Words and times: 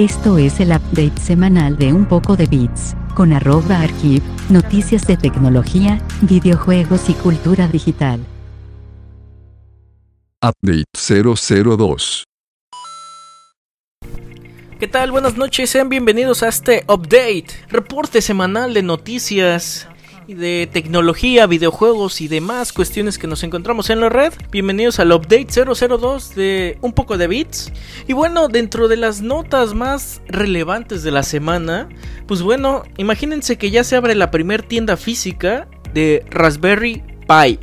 Esto 0.00 0.38
es 0.38 0.60
el 0.60 0.70
update 0.70 1.20
semanal 1.20 1.76
de 1.76 1.92
Un 1.92 2.06
poco 2.06 2.34
de 2.34 2.46
Bits, 2.46 2.96
con 3.14 3.34
arroba 3.34 3.80
archive, 3.80 4.24
noticias 4.48 5.06
de 5.06 5.18
tecnología, 5.18 6.00
videojuegos 6.22 7.10
y 7.10 7.12
cultura 7.12 7.68
digital. 7.68 8.18
Update 10.40 10.86
002. 10.96 12.24
¿Qué 14.78 14.88
tal? 14.88 15.10
Buenas 15.10 15.36
noches, 15.36 15.68
sean 15.68 15.90
bienvenidos 15.90 16.42
a 16.42 16.48
este 16.48 16.82
update, 16.88 17.48
reporte 17.68 18.22
semanal 18.22 18.72
de 18.72 18.82
noticias 18.82 19.86
de 20.34 20.68
tecnología, 20.72 21.46
videojuegos 21.46 22.20
y 22.20 22.28
demás 22.28 22.72
cuestiones 22.72 23.18
que 23.18 23.26
nos 23.26 23.42
encontramos 23.42 23.90
en 23.90 24.00
la 24.00 24.08
red. 24.08 24.32
Bienvenidos 24.50 25.00
al 25.00 25.12
update 25.12 25.48
002 25.48 26.34
de 26.34 26.78
un 26.80 26.92
poco 26.92 27.18
de 27.18 27.26
bits. 27.26 27.72
Y 28.06 28.12
bueno, 28.12 28.48
dentro 28.48 28.88
de 28.88 28.96
las 28.96 29.22
notas 29.22 29.74
más 29.74 30.22
relevantes 30.28 31.02
de 31.02 31.10
la 31.10 31.22
semana, 31.22 31.88
pues 32.26 32.42
bueno, 32.42 32.84
imagínense 32.96 33.58
que 33.58 33.70
ya 33.70 33.82
se 33.82 33.96
abre 33.96 34.14
la 34.14 34.30
primera 34.30 34.66
tienda 34.66 34.96
física 34.96 35.68
de 35.94 36.24
Raspberry 36.30 37.02
Pi. 37.26 37.58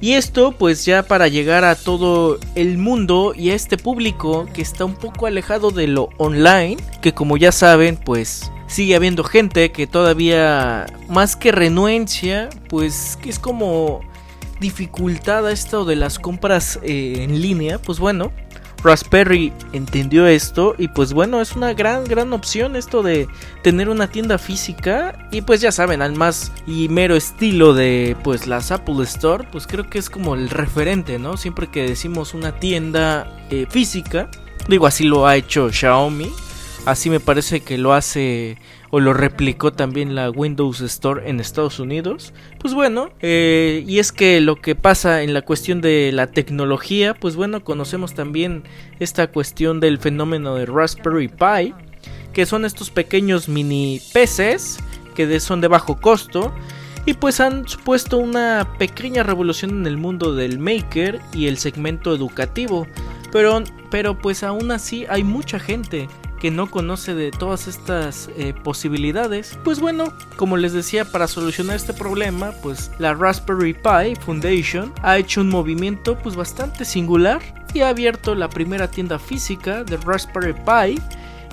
Y 0.00 0.12
esto 0.12 0.52
pues 0.52 0.84
ya 0.84 1.02
para 1.02 1.28
llegar 1.28 1.64
a 1.64 1.74
todo 1.74 2.38
el 2.54 2.76
mundo 2.76 3.32
y 3.34 3.50
a 3.50 3.54
este 3.54 3.78
público 3.78 4.46
que 4.52 4.60
está 4.60 4.84
un 4.84 4.96
poco 4.96 5.26
alejado 5.26 5.70
de 5.70 5.86
lo 5.86 6.10
online, 6.18 6.76
que 7.00 7.14
como 7.14 7.38
ya 7.38 7.52
saben 7.52 7.96
pues 7.96 8.50
sigue 8.66 8.96
habiendo 8.96 9.24
gente 9.24 9.72
que 9.72 9.86
todavía 9.86 10.86
más 11.08 11.36
que 11.36 11.52
renuencia 11.52 12.48
pues 12.68 13.18
que 13.22 13.30
es 13.30 13.38
como 13.38 14.00
dificultada 14.60 15.52
esto 15.52 15.84
de 15.84 15.96
las 15.96 16.18
compras 16.18 16.78
eh, 16.82 17.16
en 17.18 17.40
línea, 17.40 17.78
pues 17.78 17.98
bueno, 17.98 18.32
Raspberry 18.82 19.52
entendió 19.72 20.26
esto 20.26 20.74
y 20.78 20.88
pues 20.88 21.12
bueno, 21.12 21.40
es 21.40 21.56
una 21.56 21.74
gran, 21.74 22.04
gran 22.04 22.32
opción 22.32 22.76
esto 22.76 23.02
de 23.02 23.28
tener 23.62 23.88
una 23.88 24.08
tienda 24.08 24.38
física 24.38 25.28
y 25.30 25.42
pues 25.42 25.60
ya 25.60 25.72
saben, 25.72 26.02
al 26.02 26.14
más 26.14 26.52
y 26.66 26.88
mero 26.88 27.16
estilo 27.16 27.74
de 27.74 28.16
pues 28.22 28.46
las 28.46 28.70
Apple 28.70 29.02
Store, 29.02 29.46
pues 29.50 29.66
creo 29.66 29.90
que 29.90 29.98
es 29.98 30.08
como 30.08 30.34
el 30.34 30.48
referente, 30.50 31.18
¿no? 31.18 31.36
Siempre 31.36 31.66
que 31.66 31.82
decimos 31.82 32.32
una 32.32 32.52
tienda 32.52 33.46
eh, 33.50 33.66
física, 33.68 34.30
digo 34.68 34.86
así 34.86 35.04
lo 35.04 35.26
ha 35.26 35.36
hecho 35.36 35.70
Xiaomi, 35.70 36.32
así 36.86 37.10
me 37.10 37.20
parece 37.20 37.60
que 37.60 37.76
lo 37.76 37.92
hace 37.92 38.56
o 38.90 39.00
lo 39.00 39.12
replicó 39.12 39.72
también 39.72 40.14
la 40.14 40.30
Windows 40.30 40.80
Store 40.80 41.28
en 41.28 41.40
Estados 41.40 41.78
Unidos. 41.80 42.32
Pues 42.58 42.72
bueno, 42.72 43.10
eh, 43.20 43.84
y 43.86 43.98
es 43.98 44.12
que 44.12 44.40
lo 44.40 44.56
que 44.56 44.74
pasa 44.74 45.22
en 45.22 45.34
la 45.34 45.42
cuestión 45.42 45.80
de 45.80 46.12
la 46.12 46.28
tecnología, 46.28 47.12
pues 47.12 47.36
bueno, 47.36 47.62
conocemos 47.62 48.14
también 48.14 48.62
esta 49.00 49.26
cuestión 49.26 49.80
del 49.80 49.98
fenómeno 49.98 50.54
de 50.54 50.66
Raspberry 50.66 51.28
Pi, 51.28 51.74
que 52.32 52.46
son 52.46 52.64
estos 52.64 52.90
pequeños 52.90 53.48
mini 53.48 54.00
PCs 54.12 54.78
que 55.16 55.40
son 55.40 55.60
de 55.60 55.68
bajo 55.68 56.00
costo. 56.00 56.54
Y 57.06 57.14
pues 57.14 57.38
han 57.40 57.68
supuesto 57.68 58.18
una 58.18 58.74
pequeña 58.78 59.22
revolución 59.22 59.70
en 59.70 59.86
el 59.86 59.96
mundo 59.96 60.34
del 60.34 60.58
maker 60.58 61.20
y 61.32 61.46
el 61.46 61.56
segmento 61.56 62.14
educativo. 62.14 62.86
Pero, 63.32 63.62
pero 63.90 64.18
pues 64.18 64.42
aún 64.42 64.70
así 64.72 65.06
hay 65.08 65.22
mucha 65.22 65.58
gente 65.58 66.08
que 66.40 66.50
no 66.50 66.70
conoce 66.70 67.14
de 67.14 67.30
todas 67.30 67.68
estas 67.68 68.28
eh, 68.36 68.54
posibilidades. 68.62 69.58
Pues 69.64 69.80
bueno, 69.80 70.12
como 70.36 70.56
les 70.56 70.72
decía, 70.72 71.04
para 71.04 71.28
solucionar 71.28 71.76
este 71.76 71.92
problema, 71.92 72.52
pues 72.62 72.90
la 72.98 73.14
Raspberry 73.14 73.74
Pi 73.74 74.16
Foundation 74.20 74.92
ha 75.02 75.18
hecho 75.18 75.40
un 75.40 75.48
movimiento 75.48 76.18
pues 76.18 76.36
bastante 76.36 76.84
singular 76.84 77.40
y 77.74 77.80
ha 77.80 77.88
abierto 77.88 78.34
la 78.34 78.48
primera 78.48 78.88
tienda 78.90 79.18
física 79.18 79.84
de 79.84 79.96
Raspberry 79.98 80.54
Pi 80.54 81.00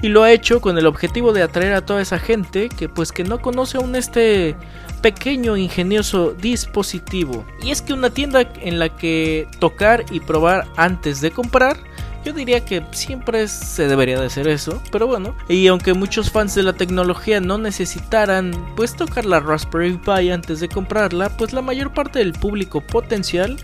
y 0.02 0.10
lo 0.10 0.24
ha 0.24 0.32
hecho 0.32 0.60
con 0.60 0.78
el 0.78 0.86
objetivo 0.86 1.32
de 1.32 1.44
atraer 1.44 1.74
a 1.74 1.86
toda 1.86 2.02
esa 2.02 2.20
gente 2.20 2.68
que 2.68 2.90
pues 2.90 3.14
que 3.14 3.24
no 3.24 3.42
conoce 3.42 3.78
aún 3.78 3.96
este 3.96 4.56
pequeño 5.02 5.56
ingenioso 5.56 6.34
dispositivo. 6.34 7.46
Y 7.62 7.72
es 7.72 7.82
que 7.82 7.94
una 7.94 8.10
tienda 8.10 8.42
en 8.62 8.80
la 8.80 8.90
que 8.90 9.48
tocar 9.60 10.06
y 10.12 10.20
probar 10.20 10.68
antes 10.76 11.22
de 11.22 11.32
comprar 11.32 11.78
yo 12.24 12.34
diría 12.34 12.64
que 12.64 12.84
siempre 12.92 13.48
se 13.48 13.88
debería 13.88 14.20
de 14.20 14.28
hacer 14.28 14.48
eso, 14.48 14.82
pero 14.92 15.08
bueno. 15.08 15.36
Y 15.50 15.68
aunque 15.68 15.94
muchos 15.94 16.32
fans 16.32 16.56
de 16.56 16.64
la 16.64 16.74
tecnología 16.74 17.40
no 17.40 17.58
necesitaran 17.58 18.52
pues 18.76 18.96
tocar 18.96 19.26
la 19.26 19.40
Raspberry 19.40 19.98
Pi 19.98 20.30
antes 20.32 20.60
de 20.60 20.70
comprarla, 20.70 21.36
pues 21.38 21.54
la 21.54 21.62
mayor 21.62 21.94
parte 21.94 22.20
del 22.20 22.34
público 22.34 22.82
potencial 22.82 23.58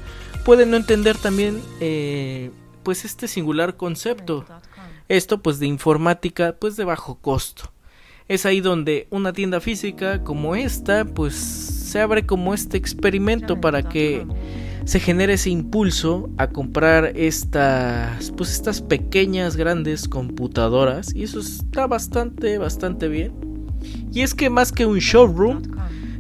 puede 0.44 0.66
no 0.66 0.78
entender 0.78 1.18
también 1.18 1.62
eh, 1.80 2.52
pues 2.84 3.06
este 3.06 3.28
singular 3.28 3.78
concepto. 3.78 4.46
Esto 5.08 5.42
pues 5.42 5.60
de 5.60 5.68
informática 5.68 6.56
pues 6.60 6.76
de 6.76 6.84
bajo 6.84 7.20
costo. 7.20 7.72
Es 8.28 8.46
ahí 8.46 8.62
donde 8.62 9.08
una 9.10 9.34
tienda 9.34 9.60
física 9.60 10.24
como 10.24 10.56
esta 10.56 11.06
pues 11.06 11.36
se 11.36 12.00
abre 12.00 12.26
como 12.26 12.54
este 12.54 12.78
experimento 12.78 13.60
para 13.60 13.84
que 13.84 14.26
se 14.90 15.00
genera 15.00 15.34
ese 15.34 15.52
impulso 15.52 16.32
a 16.38 16.48
comprar 16.48 17.12
estas 17.16 18.32
pues 18.32 18.52
estas 18.52 18.82
pequeñas 18.82 19.56
grandes 19.56 20.08
computadoras. 20.08 21.14
Y 21.14 21.22
eso 21.22 21.42
está 21.42 21.86
bastante 21.86 22.58
bastante 22.58 23.08
bien. 23.08 23.32
Y 24.12 24.22
es 24.22 24.34
que 24.34 24.50
más 24.50 24.72
que 24.72 24.88
un 24.88 24.98
showroom 24.98 25.62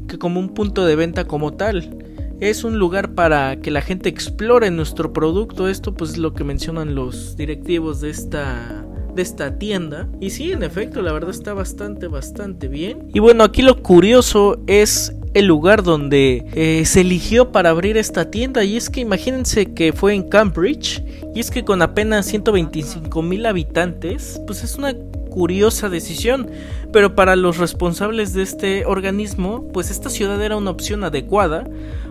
que 0.07 0.19
como 0.19 0.40
un 0.40 0.50
punto 0.50 0.85
de 0.85 0.96
venta 0.96 1.25
como 1.25 1.53
tal 1.53 1.97
es 2.41 2.63
un 2.63 2.78
lugar 2.78 3.16
para 3.16 3.59
que 3.59 3.72
la 3.72 3.81
gente 3.81 4.07
explore 4.07 4.69
nuestro 4.69 5.13
producto. 5.13 5.68
Esto 5.68 5.96
pues 5.96 6.12
es 6.12 6.18
lo 6.19 6.36
que 6.36 6.44
mencionan 6.44 6.94
los 6.94 7.36
directivos 7.38 8.01
de 8.01 8.12
esta 8.12 8.86
de 9.19 9.24
esta 9.24 9.59
tienda. 9.59 10.07
Y 10.22 10.30
sí 10.30 10.53
en 10.53 10.63
efecto 10.63 11.02
la 11.02 11.12
verdad 11.12 11.31
está 11.31 11.53
bastante 11.53 12.07
bastante 12.07 12.69
bien. 12.69 13.09
Y 13.13 13.19
bueno 13.19 13.44
aquí 13.44 13.62
lo 13.62 13.84
curioso 13.84 14.62
es 14.66 15.13
el 15.34 15.46
lugar 15.46 15.84
donde 15.84 16.46
eh, 16.53 16.85
se 16.85 17.02
eligió 17.02 17.52
para 17.52 17.72
abrir 17.72 17.97
esta 17.97 18.31
tienda. 18.31 18.63
Y 18.63 18.78
es 18.78 18.90
que 18.90 19.02
imagínense 19.02 19.74
que 19.74 19.91
fue 19.91 20.13
en 20.13 20.24
Cambridge. 20.24 21.03
Y 21.35 21.41
es 21.41 21.52
que 21.52 21.66
con 21.66 21.81
apenas 21.81 22.28
125 22.28 23.22
mil 23.22 23.46
habitantes 23.46 24.40
pues 24.47 24.63
es 24.63 24.75
una 24.75 24.94
curiosa 24.94 25.90
decisión. 25.90 26.50
Pero 26.94 27.13
para 27.13 27.36
los 27.36 27.57
responsables 27.57 28.34
de 28.34 28.44
este 28.44 28.86
organismo 28.86 29.68
pues 29.74 29.91
esta 29.91 30.09
ciudad 30.09 30.41
era 30.41 30.56
una 30.56 30.72
opción 30.72 31.03
adecuada 31.03 31.66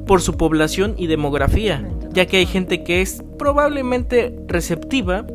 por 0.07 0.21
su 0.21 0.37
población 0.37 0.95
y 0.99 1.07
demografía 1.07 1.89
ya 2.13 2.27
que 2.27 2.39
hay 2.39 2.47
gente 2.47 2.83
que 2.83 3.01
es 3.01 3.23
probablemente 3.39 4.35
receptiva 4.47 5.27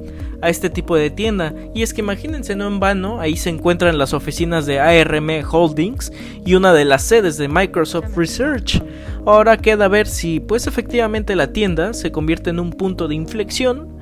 a 0.43 0.49
este 0.49 0.69
tipo 0.69 0.95
de 0.95 1.09
tienda. 1.09 1.53
Y 1.73 1.81
es 1.81 1.93
que 1.93 2.01
imagínense, 2.01 2.55
no 2.55 2.67
en 2.67 2.79
vano, 2.79 3.19
ahí 3.19 3.37
se 3.37 3.49
encuentran 3.49 3.97
las 3.97 4.13
oficinas 4.13 4.65
de 4.65 4.79
ARM 4.79 5.29
Holdings 5.49 6.11
y 6.45 6.55
una 6.55 6.73
de 6.73 6.85
las 6.85 7.03
sedes 7.03 7.37
de 7.37 7.47
Microsoft 7.47 8.15
Research. 8.15 8.83
Ahora 9.25 9.57
queda 9.57 9.87
ver 9.87 10.05
si 10.05 10.41
pues 10.41 10.67
efectivamente 10.67 11.35
la 11.35 11.53
tienda 11.53 11.93
se 11.93 12.11
convierte 12.11 12.49
en 12.49 12.59
un 12.59 12.71
punto 12.71 13.07
de 13.07 13.15
inflexión 13.15 13.92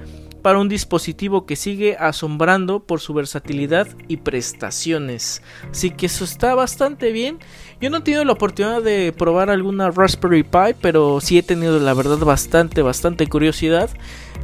para 0.41 0.59
un 0.59 0.69
dispositivo 0.69 1.46
que 1.46 1.56
sigue 1.56 1.96
asombrando 1.97 2.81
por 2.81 3.00
su 3.00 3.13
versatilidad 3.13 3.88
y 4.07 4.18
prestaciones. 4.18 5.41
Así 5.69 5.91
que 5.91 6.07
eso 6.07 6.24
está 6.24 6.56
bastante 6.56 7.12
bien. 7.12 7.40
Yo 7.79 7.90
no 7.90 7.97
he 7.97 8.02
tenido 8.02 8.25
la 8.25 8.34
oportunidad 8.34 8.81
de 8.81 9.13
probar 9.18 9.50
alguna 9.50 9.91
Raspberry 9.91 10.44
Pi, 10.44 10.75
pero 10.81 11.22
sí 11.22 11.38
he 11.38 11.44
tenido 11.44 11.80
la 11.80 11.94
verdad 11.94 12.19
bastante, 12.19 12.81
bastante 12.81 13.28
curiosidad. 13.28 13.90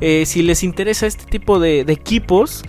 Eh, 0.02 0.26
si 0.26 0.44
les 0.44 0.64
interesa 0.64 1.08
este 1.08 1.26
tipo 1.26 1.60
de, 1.60 1.82
equipos, 1.82 2.64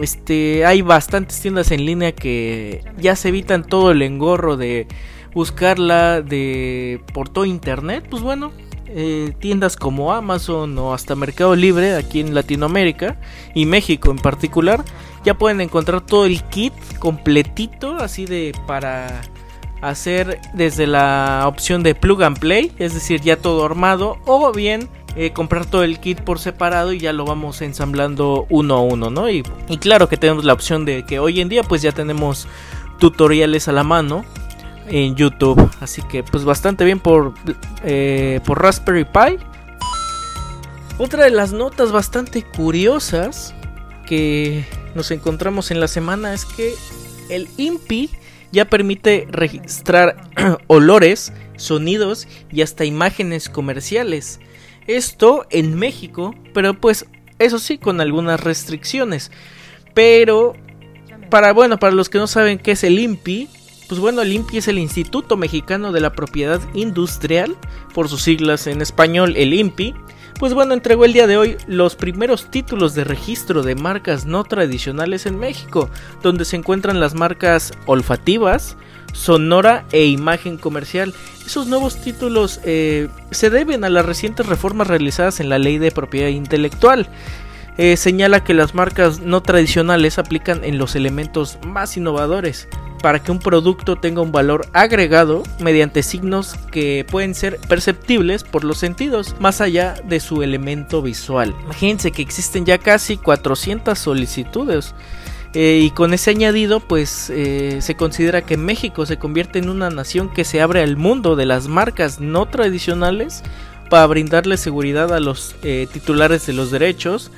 este, 0.00 0.64
hay 0.64 0.82
bastantes 0.82 1.40
tiendas 1.40 1.70
en 1.72 1.84
línea 1.84 2.12
que 2.12 2.84
ya 2.98 3.16
se 3.16 3.28
evitan 3.28 3.64
todo 3.64 3.90
el 3.90 4.02
engorro 4.02 4.56
de 4.56 4.86
buscarla 5.34 6.22
de 6.22 7.00
por 7.12 7.28
todo 7.28 7.44
internet. 7.44 8.06
Pues 8.08 8.22
bueno, 8.22 8.52
eh, 8.90 9.32
tiendas 9.38 9.76
como 9.76 10.12
Amazon 10.12 10.76
o 10.78 10.94
hasta 10.94 11.14
Mercado 11.14 11.54
Libre 11.56 11.94
aquí 11.94 12.20
en 12.20 12.34
Latinoamérica 12.34 13.16
y 13.54 13.66
México 13.66 14.10
en 14.10 14.18
particular 14.18 14.84
ya 15.24 15.34
pueden 15.34 15.60
encontrar 15.60 16.00
todo 16.00 16.26
el 16.26 16.42
kit 16.44 16.72
completito 16.98 17.96
así 17.96 18.26
de 18.26 18.52
para 18.66 19.20
hacer 19.80 20.40
desde 20.54 20.86
la 20.86 21.44
opción 21.46 21.82
de 21.82 21.94
plug 21.94 22.22
and 22.22 22.38
play 22.38 22.72
es 22.78 22.94
decir 22.94 23.20
ya 23.20 23.36
todo 23.36 23.64
armado 23.64 24.18
o 24.26 24.52
bien 24.52 24.88
eh, 25.20 25.32
comprar 25.32 25.66
todo 25.66 25.82
el 25.82 25.98
kit 25.98 26.20
por 26.20 26.38
separado 26.38 26.92
y 26.92 27.00
ya 27.00 27.12
lo 27.12 27.24
vamos 27.24 27.60
ensamblando 27.60 28.46
uno 28.50 28.76
a 28.76 28.82
uno, 28.82 29.10
¿no? 29.10 29.28
Y, 29.28 29.42
claro 29.80 30.08
que 30.08 30.16
tenemos 30.16 30.44
la 30.44 30.52
opción 30.52 30.84
de 30.84 31.04
que 31.04 31.18
hoy 31.18 31.40
en 31.40 31.48
día 31.48 31.64
pues 31.64 31.82
ya 31.82 31.90
tenemos 31.90 32.46
tutoriales 33.00 33.66
a 33.66 33.72
la 33.72 33.82
mano 33.82 34.24
en 34.88 35.14
YouTube. 35.14 35.70
Así 35.80 36.02
que 36.02 36.22
pues 36.22 36.44
bastante 36.44 36.84
bien 36.84 37.00
por, 37.00 37.34
eh, 37.84 38.40
por 38.44 38.60
Raspberry 38.60 39.04
Pi. 39.04 39.38
Otra 40.98 41.24
de 41.24 41.30
las 41.30 41.52
notas 41.52 41.92
bastante 41.92 42.42
curiosas 42.42 43.54
que 44.06 44.64
nos 44.94 45.10
encontramos 45.10 45.70
en 45.70 45.80
la 45.80 45.88
semana 45.88 46.34
es 46.34 46.44
que 46.44 46.74
el 47.28 47.48
INPI 47.56 48.10
ya 48.50 48.64
permite 48.64 49.28
registrar 49.30 50.16
olores, 50.66 51.32
sonidos 51.56 52.26
y 52.50 52.62
hasta 52.62 52.84
imágenes 52.84 53.48
comerciales. 53.48 54.40
Esto 54.86 55.46
en 55.50 55.78
México, 55.78 56.34
pero 56.54 56.74
pues 56.74 57.06
eso 57.38 57.58
sí, 57.58 57.78
con 57.78 58.00
algunas 58.00 58.40
restricciones. 58.40 59.30
Pero 59.94 60.54
para 61.30 61.52
bueno, 61.52 61.78
para 61.78 61.94
los 61.94 62.08
que 62.08 62.18
no 62.18 62.26
saben 62.26 62.58
qué 62.58 62.72
es 62.72 62.84
el 62.84 62.98
INPI, 62.98 63.48
pues 63.88 64.00
bueno, 64.00 64.20
el 64.20 64.32
INPI 64.32 64.58
es 64.58 64.68
el 64.68 64.78
Instituto 64.78 65.38
Mexicano 65.38 65.92
de 65.92 66.00
la 66.00 66.12
Propiedad 66.12 66.60
Industrial, 66.74 67.56
por 67.94 68.08
sus 68.08 68.22
siglas 68.22 68.66
en 68.66 68.82
español, 68.82 69.34
el 69.36 69.54
INPI. 69.54 69.94
Pues 70.38 70.52
bueno, 70.52 70.74
entregó 70.74 71.06
el 71.06 71.14
día 71.14 71.26
de 71.26 71.38
hoy 71.38 71.56
los 71.66 71.96
primeros 71.96 72.50
títulos 72.50 72.94
de 72.94 73.04
registro 73.04 73.62
de 73.62 73.74
marcas 73.74 74.26
no 74.26 74.44
tradicionales 74.44 75.24
en 75.24 75.38
México, 75.38 75.88
donde 76.22 76.44
se 76.44 76.56
encuentran 76.56 77.00
las 77.00 77.14
marcas 77.14 77.72
olfativas, 77.86 78.76
sonora 79.14 79.84
e 79.90 80.04
imagen 80.04 80.58
comercial. 80.58 81.14
Esos 81.44 81.66
nuevos 81.66 82.00
títulos 82.00 82.60
eh, 82.64 83.08
se 83.30 83.48
deben 83.48 83.84
a 83.84 83.88
las 83.88 84.04
recientes 84.04 84.46
reformas 84.46 84.86
realizadas 84.86 85.40
en 85.40 85.48
la 85.48 85.58
ley 85.58 85.78
de 85.78 85.90
propiedad 85.92 86.28
intelectual. 86.28 87.08
Eh, 87.78 87.96
señala 87.96 88.44
que 88.44 88.54
las 88.54 88.74
marcas 88.74 89.20
no 89.20 89.40
tradicionales 89.40 90.18
aplican 90.18 90.62
en 90.62 90.76
los 90.78 90.94
elementos 90.94 91.58
más 91.64 91.96
innovadores 91.96 92.68
para 93.02 93.22
que 93.22 93.32
un 93.32 93.38
producto 93.38 93.96
tenga 93.96 94.20
un 94.20 94.32
valor 94.32 94.66
agregado 94.72 95.42
mediante 95.60 96.02
signos 96.02 96.54
que 96.70 97.06
pueden 97.10 97.34
ser 97.34 97.58
perceptibles 97.68 98.44
por 98.44 98.64
los 98.64 98.78
sentidos, 98.78 99.36
más 99.38 99.60
allá 99.60 99.94
de 100.04 100.20
su 100.20 100.42
elemento 100.42 101.02
visual. 101.02 101.54
Imagínense 101.64 102.10
que 102.10 102.22
existen 102.22 102.66
ya 102.66 102.78
casi 102.78 103.16
400 103.16 103.98
solicitudes. 103.98 104.94
Eh, 105.54 105.80
y 105.82 105.90
con 105.90 106.12
ese 106.12 106.30
añadido, 106.30 106.80
pues 106.80 107.30
eh, 107.30 107.78
se 107.80 107.94
considera 107.94 108.42
que 108.42 108.56
México 108.56 109.06
se 109.06 109.18
convierte 109.18 109.58
en 109.58 109.70
una 109.70 109.88
nación 109.88 110.30
que 110.32 110.44
se 110.44 110.60
abre 110.60 110.82
al 110.82 110.96
mundo 110.96 111.36
de 111.36 111.46
las 111.46 111.68
marcas 111.68 112.20
no 112.20 112.46
tradicionales 112.46 113.42
para 113.88 114.06
brindarle 114.06 114.58
seguridad 114.58 115.14
a 115.14 115.20
los 115.20 115.56
titulares 115.62 116.44
de 116.46 116.52
los 116.52 116.70
derechos, 116.70 117.30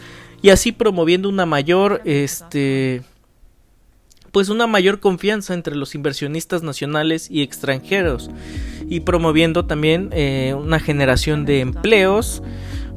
y 0.43 0.51
así 0.51 0.73
promoviendo 0.73 1.29
una 1.29 1.47
mayor 1.47 2.01
este 2.05 3.03
pues 4.33 4.49
una 4.49 4.67
mayor 4.67 5.01
confianza 5.01 5.55
entre 5.55 5.75
los 5.77 5.95
inversionistas 5.95 6.63
nacionales 6.63 7.31
y 7.31 7.43
extranjeros 7.43 8.31
y 8.89 9.01
promoviendo 9.01 9.67
también 9.67 10.11
eh, 10.13 10.55
una 10.59 10.81
generación 10.81 11.45
de 11.45 11.61
empleos 11.61 12.43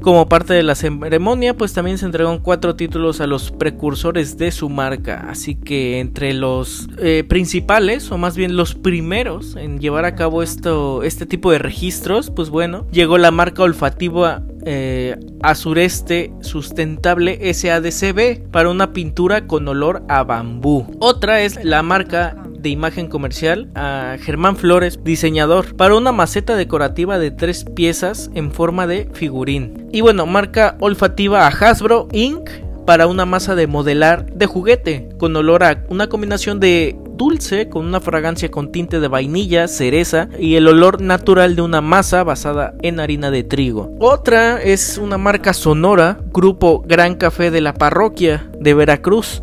como 0.03 0.27
parte 0.27 0.53
de 0.53 0.63
la 0.63 0.75
ceremonia, 0.75 1.55
pues 1.55 1.73
también 1.73 1.97
se 1.97 2.05
entregaron 2.05 2.39
cuatro 2.39 2.75
títulos 2.75 3.21
a 3.21 3.27
los 3.27 3.51
precursores 3.51 4.37
de 4.37 4.51
su 4.51 4.69
marca. 4.69 5.27
Así 5.29 5.55
que 5.55 5.99
entre 5.99 6.33
los 6.33 6.89
eh, 6.99 7.23
principales, 7.27 8.11
o 8.11 8.17
más 8.17 8.35
bien 8.35 8.57
los 8.57 8.75
primeros 8.75 9.55
en 9.55 9.79
llevar 9.79 10.03
a 10.03 10.13
cabo 10.13 10.43
esto, 10.43 11.03
este 11.03 11.25
tipo 11.25 11.51
de 11.51 11.57
registros, 11.57 12.29
pues 12.29 12.49
bueno, 12.49 12.85
llegó 12.91 13.17
la 13.17 13.31
marca 13.31 13.63
olfativa 13.63 14.43
eh, 14.65 15.17
Azureste 15.41 16.31
Sustentable 16.41 17.53
SADCB 17.53 18.49
para 18.51 18.69
una 18.69 18.93
pintura 18.93 19.47
con 19.47 19.67
olor 19.67 20.03
a 20.07 20.23
bambú. 20.23 20.85
Otra 20.99 21.41
es 21.41 21.63
la 21.63 21.83
marca 21.83 22.35
de 22.63 22.69
imagen 22.69 23.07
comercial 23.07 23.69
a 23.75 24.15
Germán 24.19 24.55
Flores, 24.55 24.99
diseñador, 25.03 25.75
para 25.75 25.95
una 25.95 26.11
maceta 26.11 26.55
decorativa 26.55 27.19
de 27.19 27.29
tres 27.29 27.65
piezas 27.65 28.31
en 28.33 28.51
forma 28.51 28.87
de 28.87 29.09
figurín. 29.13 29.89
Y 29.91 30.01
bueno, 30.01 30.25
marca 30.25 30.77
olfativa 30.79 31.45
a 31.45 31.49
Hasbro 31.49 32.07
Inc. 32.13 32.49
para 32.85 33.07
una 33.07 33.25
masa 33.25 33.55
de 33.55 33.67
modelar 33.67 34.33
de 34.33 34.45
juguete 34.45 35.09
con 35.19 35.35
olor 35.35 35.63
a 35.63 35.83
una 35.89 36.07
combinación 36.07 36.59
de 36.59 36.95
dulce 37.15 37.69
con 37.69 37.85
una 37.85 37.99
fragancia 37.99 38.49
con 38.49 38.71
tinte 38.71 38.99
de 38.99 39.07
vainilla, 39.07 39.67
cereza 39.67 40.29
y 40.39 40.55
el 40.55 40.67
olor 40.67 41.01
natural 41.01 41.55
de 41.55 41.61
una 41.61 41.81
masa 41.81 42.23
basada 42.23 42.73
en 42.81 42.99
harina 42.99 43.31
de 43.31 43.43
trigo. 43.43 43.91
Otra 43.99 44.61
es 44.61 44.97
una 44.97 45.17
marca 45.17 45.53
sonora, 45.53 46.19
grupo 46.33 46.83
Gran 46.85 47.15
Café 47.15 47.51
de 47.51 47.61
la 47.61 47.73
Parroquia 47.73 48.49
de 48.59 48.73
Veracruz 48.73 49.41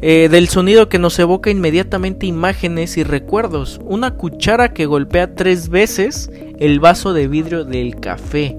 eh, 0.00 0.28
del 0.30 0.48
sonido 0.48 0.88
que 0.88 1.00
nos 1.00 1.18
evoca 1.18 1.50
inmediatamente 1.50 2.26
imágenes 2.26 2.96
y 2.96 3.02
recuerdos. 3.02 3.80
Una 3.84 4.12
cuchara 4.12 4.72
que 4.72 4.86
golpea 4.86 5.34
tres 5.34 5.70
veces 5.70 6.30
el 6.60 6.78
vaso 6.78 7.12
de 7.12 7.26
vidrio 7.26 7.64
del 7.64 7.96
café. 7.96 8.56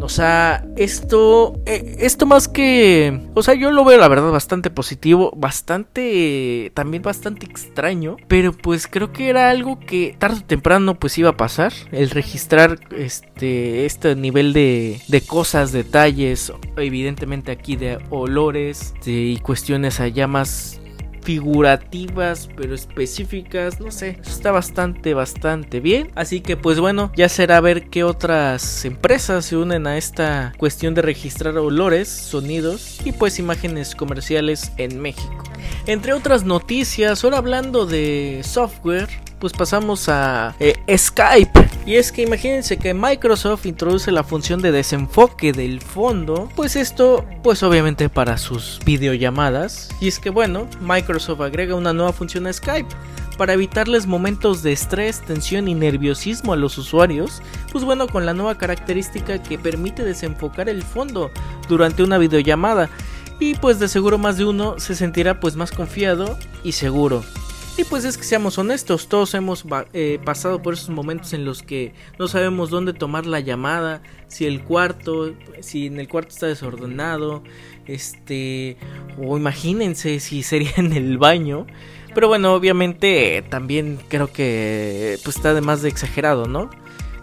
O 0.00 0.08
sea, 0.08 0.64
esto, 0.76 1.60
eh, 1.66 1.96
esto 1.98 2.26
más 2.26 2.48
que, 2.48 3.28
o 3.34 3.42
sea, 3.42 3.54
yo 3.54 3.70
lo 3.72 3.84
veo 3.84 3.98
la 3.98 4.08
verdad 4.08 4.30
bastante 4.30 4.70
positivo, 4.70 5.32
bastante, 5.36 6.70
también 6.74 7.02
bastante 7.02 7.46
extraño, 7.46 8.16
pero 8.28 8.52
pues 8.52 8.86
creo 8.86 9.12
que 9.12 9.28
era 9.28 9.50
algo 9.50 9.80
que 9.80 10.14
tarde 10.18 10.40
o 10.40 10.44
temprano 10.44 10.94
pues 10.94 11.18
iba 11.18 11.30
a 11.30 11.36
pasar, 11.36 11.72
el 11.92 12.10
registrar 12.10 12.78
este, 12.96 13.86
este 13.86 14.14
nivel 14.14 14.52
de, 14.52 15.00
de 15.08 15.20
cosas, 15.20 15.72
detalles, 15.72 16.52
evidentemente 16.76 17.50
aquí 17.50 17.76
de 17.76 17.98
olores 18.10 18.94
y 19.04 19.38
cuestiones 19.38 20.00
allá 20.00 20.26
más 20.26 20.80
figurativas 21.28 22.48
pero 22.56 22.74
específicas, 22.74 23.80
no 23.80 23.90
sé, 23.90 24.18
está 24.24 24.50
bastante, 24.50 25.12
bastante 25.12 25.78
bien. 25.78 26.10
Así 26.14 26.40
que 26.40 26.56
pues 26.56 26.80
bueno, 26.80 27.12
ya 27.16 27.28
será 27.28 27.60
ver 27.60 27.90
qué 27.90 28.02
otras 28.02 28.86
empresas 28.86 29.44
se 29.44 29.58
unen 29.58 29.86
a 29.86 29.98
esta 29.98 30.54
cuestión 30.56 30.94
de 30.94 31.02
registrar 31.02 31.58
olores, 31.58 32.08
sonidos 32.08 32.98
y 33.04 33.12
pues 33.12 33.38
imágenes 33.38 33.94
comerciales 33.94 34.72
en 34.78 35.00
México. 35.00 35.44
Entre 35.86 36.14
otras 36.14 36.44
noticias, 36.44 37.22
ahora 37.22 37.36
hablando 37.36 37.84
de 37.84 38.40
software, 38.42 39.10
pues 39.38 39.52
pasamos 39.52 40.08
a 40.08 40.54
eh, 40.60 40.74
Skype. 40.96 41.68
Y 41.86 41.96
es 41.96 42.12
que 42.12 42.22
imagínense 42.22 42.76
que 42.76 42.92
Microsoft 42.92 43.66
introduce 43.66 44.12
la 44.12 44.24
función 44.24 44.60
de 44.60 44.72
desenfoque 44.72 45.52
del 45.52 45.80
fondo, 45.80 46.48
pues 46.54 46.76
esto, 46.76 47.24
pues 47.42 47.62
obviamente 47.62 48.08
para 48.08 48.36
sus 48.38 48.80
videollamadas. 48.84 49.88
Y 50.00 50.08
es 50.08 50.18
que 50.18 50.30
bueno, 50.30 50.66
Microsoft 50.80 51.40
agrega 51.40 51.74
una 51.74 51.92
nueva 51.92 52.12
función 52.12 52.46
a 52.46 52.52
Skype 52.52 52.94
para 53.38 53.54
evitarles 53.54 54.06
momentos 54.06 54.62
de 54.62 54.72
estrés, 54.72 55.22
tensión 55.22 55.68
y 55.68 55.74
nerviosismo 55.74 56.52
a 56.52 56.56
los 56.56 56.76
usuarios, 56.76 57.40
pues 57.72 57.84
bueno, 57.84 58.08
con 58.08 58.26
la 58.26 58.34
nueva 58.34 58.58
característica 58.58 59.42
que 59.42 59.58
permite 59.58 60.04
desenfocar 60.04 60.68
el 60.68 60.82
fondo 60.82 61.30
durante 61.68 62.02
una 62.02 62.18
videollamada 62.18 62.90
y 63.40 63.54
pues 63.54 63.78
de 63.78 63.88
seguro 63.88 64.18
más 64.18 64.36
de 64.36 64.44
uno 64.44 64.80
se 64.80 64.96
sentirá 64.96 65.38
pues 65.40 65.54
más 65.56 65.70
confiado 65.70 66.36
y 66.64 66.72
seguro. 66.72 67.22
Y 67.78 67.84
pues 67.84 68.04
es 68.04 68.18
que 68.18 68.24
seamos 68.24 68.58
honestos, 68.58 69.06
todos 69.06 69.34
hemos 69.34 69.64
eh, 69.92 70.18
pasado 70.24 70.60
por 70.60 70.74
esos 70.74 70.88
momentos 70.90 71.32
en 71.32 71.44
los 71.44 71.62
que 71.62 71.94
no 72.18 72.26
sabemos 72.26 72.70
dónde 72.70 72.92
tomar 72.92 73.24
la 73.24 73.38
llamada, 73.38 74.02
si 74.26 74.46
el 74.46 74.64
cuarto, 74.64 75.32
si 75.60 75.86
en 75.86 76.00
el 76.00 76.08
cuarto 76.08 76.30
está 76.30 76.48
desordenado, 76.48 77.44
este, 77.86 78.76
o 79.16 79.36
imagínense 79.36 80.18
si 80.18 80.42
sería 80.42 80.72
en 80.76 80.92
el 80.92 81.18
baño. 81.18 81.68
Pero 82.16 82.26
bueno, 82.26 82.52
obviamente 82.52 83.44
también 83.48 84.00
creo 84.08 84.32
que 84.32 85.16
pues 85.22 85.36
está 85.36 85.54
de 85.54 85.60
más 85.60 85.80
de 85.80 85.88
exagerado, 85.88 86.46
¿no? 86.46 86.70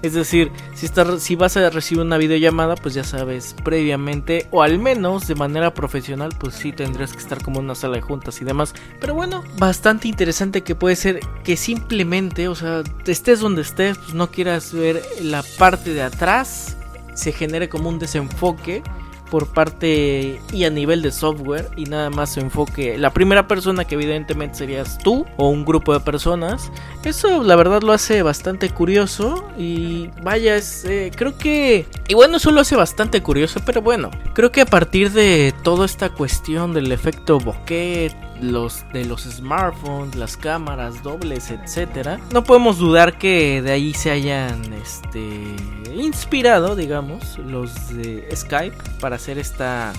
Es 0.06 0.14
decir, 0.14 0.52
si, 0.76 0.88
si 1.20 1.36
vas 1.36 1.58
a 1.58 1.68
recibir 1.72 2.04
una 2.04 2.18
videollamada, 2.18 2.76
pues 2.76 2.94
ya 2.94 3.04
sabes 3.04 3.56
previamente, 3.64 4.48
o 4.52 4.62
al 4.62 4.78
menos 4.78 5.28
de 5.28 5.34
manera 5.34 5.74
profesional, 5.74 6.30
pues 6.40 6.54
sí 6.54 6.72
tendrías 6.72 7.12
que 7.12 7.18
estar 7.18 7.42
como 7.42 7.58
en 7.60 7.66
una 7.66 7.74
sala 7.74 7.96
de 7.96 8.02
juntas 8.02 8.40
y 8.40 8.46
demás. 8.46 8.76
Pero 9.02 9.16
bueno, 9.16 9.44
bastante 9.58 10.08
interesante 10.08 10.62
que 10.62 10.76
puede 10.76 10.96
ser 10.96 11.22
que 11.44 11.58
simplemente, 11.58 12.48
o 12.48 12.54
sea, 12.54 12.84
estés 13.08 13.40
donde 13.40 13.64
estés, 13.64 13.98
pues 13.98 14.14
no 14.14 14.30
quieras 14.30 14.74
ver 14.74 15.02
la 15.22 15.44
parte 15.58 15.92
de 15.92 16.04
atrás, 16.04 16.78
se 17.16 17.32
genere 17.32 17.68
como 17.68 17.90
un 17.90 17.98
desenfoque 17.98 18.84
por 19.30 19.48
parte 19.48 20.40
y 20.52 20.64
a 20.64 20.70
nivel 20.70 21.02
de 21.02 21.12
software 21.12 21.70
y 21.76 21.86
nada 21.86 22.10
más 22.10 22.34
se 22.34 22.42
enfoque 22.42 22.98
la 22.98 23.12
primera 23.12 23.48
persona 23.48 23.86
que 23.86 23.96
evidentemente 23.96 24.58
serías 24.58 24.98
tú 24.98 25.26
o 25.38 25.50
un 25.50 25.66
grupo 25.66 25.94
de 25.94 26.00
personas. 26.00 26.72
Eso 27.04 27.44
la 27.44 27.56
verdad 27.56 27.82
lo 27.82 27.94
hace 27.94 28.22
bastante 28.22 28.70
curioso 28.70 29.48
y 29.58 30.10
vaya 30.22 30.56
es, 30.56 30.86
eh, 30.86 31.12
creo 31.16 31.38
que 31.38 31.86
y 32.08 32.14
bueno 32.14 32.38
eso 32.38 32.52
lo 32.52 32.62
hace 32.62 32.76
bastante 32.76 33.22
curioso 33.22 33.60
pero 33.66 33.82
bueno 33.82 34.12
creo 34.34 34.52
que 34.52 34.62
a 34.62 34.66
partir 34.66 35.12
de 35.12 35.54
toda 35.64 35.86
esta 35.86 36.10
cuestión 36.10 36.74
del 36.74 36.92
efecto 36.92 37.40
bokeh 37.40 38.12
los 38.46 38.86
de 38.94 39.06
los 39.06 39.24
smartphones, 39.24 40.16
las 40.16 40.38
cámaras 40.38 41.04
dobles, 41.04 41.52
etcétera. 41.52 42.20
No 42.34 42.44
podemos 42.44 42.78
dudar 42.78 43.18
que 43.18 43.62
de 43.62 43.72
ahí 43.72 43.94
se 43.94 44.12
hayan 44.12 44.74
este 44.74 45.56
inspirado, 45.96 46.76
digamos, 46.76 47.38
los 47.40 47.96
de 47.96 48.28
Skype 48.36 48.78
para 49.00 49.16
hacer 49.16 49.38
esta 49.38 49.94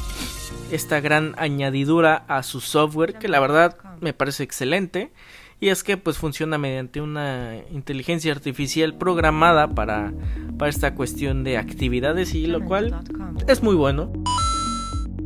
esta 0.71 1.01
gran 1.01 1.35
añadidura 1.39 2.25
a 2.29 2.43
su 2.43 2.61
software 2.61 3.15
que 3.15 3.29
la 3.29 3.41
verdad 3.41 3.77
me 4.01 4.13
parece 4.13 4.43
excelente 4.43 5.13
y 5.61 5.69
es 5.69 5.83
que 5.83 5.97
pues 5.97 6.19
funciona 6.19 6.59
mediante 6.59 7.01
una 7.01 7.57
inteligencia 7.71 8.33
artificial 8.33 8.97
programada 8.97 9.69
para, 9.75 10.13
para 10.59 10.69
esta 10.69 10.95
cuestión 10.95 11.45
de 11.45 11.57
actividades 11.57 12.35
y 12.35 12.47
lo 12.47 12.65
cual 12.65 13.01
es 13.49 13.63
muy 13.63 13.75
bueno. 13.75 14.13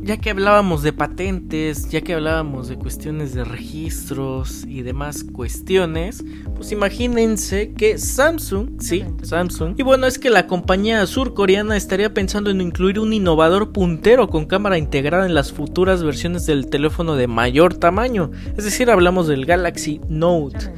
Ya 0.03 0.17
que 0.17 0.31
hablábamos 0.31 0.81
de 0.83 0.93
patentes, 0.93 1.89
ya 1.89 2.01
que 2.01 2.13
hablábamos 2.13 2.67
de 2.67 2.77
cuestiones 2.77 3.33
de 3.33 3.43
registros 3.43 4.65
y 4.67 4.81
demás 4.81 5.23
cuestiones, 5.23 6.23
pues 6.55 6.71
imagínense 6.71 7.73
que 7.73 7.97
Samsung, 7.97 8.81
sí, 8.81 9.05
Samsung, 9.21 9.75
y 9.77 9.83
bueno, 9.83 10.07
es 10.07 10.17
que 10.17 10.29
la 10.29 10.47
compañía 10.47 11.05
surcoreana 11.05 11.77
estaría 11.77 12.13
pensando 12.13 12.49
en 12.49 12.61
incluir 12.61 12.99
un 12.99 13.13
innovador 13.13 13.71
puntero 13.71 14.27
con 14.27 14.45
cámara 14.45 14.77
integrada 14.77 15.25
en 15.25 15.35
las 15.35 15.51
futuras 15.51 16.03
versiones 16.03 16.45
del 16.45 16.67
teléfono 16.67 17.15
de 17.15 17.27
mayor 17.27 17.75
tamaño, 17.75 18.31
es 18.57 18.65
decir, 18.65 18.89
hablamos 18.89 19.27
del 19.27 19.45
Galaxy 19.45 20.01
Note. 20.09 20.71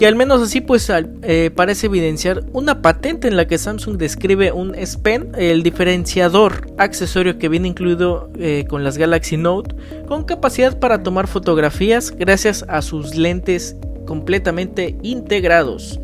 Y 0.00 0.04
al 0.04 0.14
menos 0.14 0.40
así 0.40 0.60
pues 0.60 0.88
eh, 0.90 1.50
parece 1.54 1.86
evidenciar 1.86 2.44
una 2.52 2.82
patente 2.82 3.26
en 3.26 3.36
la 3.36 3.48
que 3.48 3.58
Samsung 3.58 3.96
describe 3.96 4.52
un 4.52 4.76
S 4.76 4.96
Pen, 4.96 5.32
el 5.36 5.64
diferenciador 5.64 6.72
accesorio 6.78 7.38
que 7.38 7.48
viene 7.48 7.66
incluido 7.66 8.30
eh, 8.38 8.64
con 8.68 8.84
las 8.84 8.96
Galaxy 8.96 9.36
Note, 9.36 9.74
con 10.06 10.22
capacidad 10.22 10.78
para 10.78 11.02
tomar 11.02 11.26
fotografías 11.26 12.12
gracias 12.12 12.64
a 12.68 12.80
sus 12.80 13.16
lentes 13.16 13.76
completamente 14.06 14.96
integrados. 15.02 15.98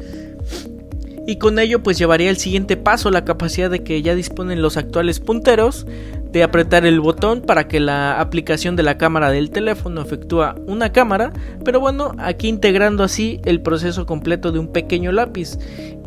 Y 1.26 1.36
con 1.36 1.60
ello 1.60 1.82
pues 1.82 1.96
llevaría 1.96 2.30
el 2.30 2.36
siguiente 2.36 2.76
paso 2.76 3.10
la 3.10 3.24
capacidad 3.24 3.70
de 3.70 3.84
que 3.84 4.02
ya 4.02 4.16
disponen 4.16 4.60
los 4.60 4.76
actuales 4.76 5.20
punteros 5.20 5.86
de 6.34 6.42
apretar 6.42 6.84
el 6.84 6.98
botón 6.98 7.42
para 7.42 7.68
que 7.68 7.78
la 7.78 8.20
aplicación 8.20 8.74
de 8.74 8.82
la 8.82 8.98
cámara 8.98 9.30
del 9.30 9.50
teléfono 9.50 10.02
efectúa 10.02 10.56
una 10.66 10.90
cámara, 10.90 11.32
pero 11.64 11.78
bueno, 11.78 12.12
aquí 12.18 12.48
integrando 12.48 13.04
así 13.04 13.40
el 13.44 13.62
proceso 13.62 14.04
completo 14.04 14.50
de 14.50 14.58
un 14.58 14.72
pequeño 14.72 15.12
lápiz 15.12 15.56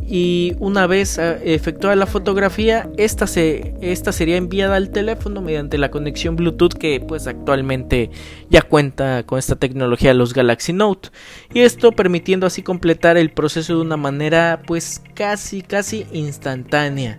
y 0.06 0.54
una 0.60 0.86
vez 0.86 1.18
eh, 1.18 1.40
efectuada 1.54 1.96
la 1.96 2.08
fotografía, 2.08 2.90
esta, 2.98 3.26
se, 3.26 3.74
esta 3.80 4.12
sería 4.12 4.36
enviada 4.36 4.76
al 4.76 4.90
teléfono 4.90 5.42
mediante 5.42 5.78
la 5.78 5.92
conexión 5.92 6.36
Bluetooth 6.36 6.74
que 6.74 7.00
pues 7.00 7.26
actualmente 7.26 8.10
ya 8.50 8.62
cuenta 8.64 9.24
con 9.24 9.40
esta 9.40 9.56
tecnología 9.56 10.14
los 10.14 10.34
Galaxy 10.34 10.74
Note 10.74 11.08
y 11.54 11.62
esto 11.62 11.94
permitiendo 11.94 12.48
así 12.48 12.64
completar 12.64 13.16
el 13.16 13.32
proceso 13.32 13.76
de 13.76 13.82
una 13.82 13.98
manera 13.98 14.62
pues 14.68 15.02
casi 15.14 15.62
casi 15.62 16.06
instantánea. 16.12 17.18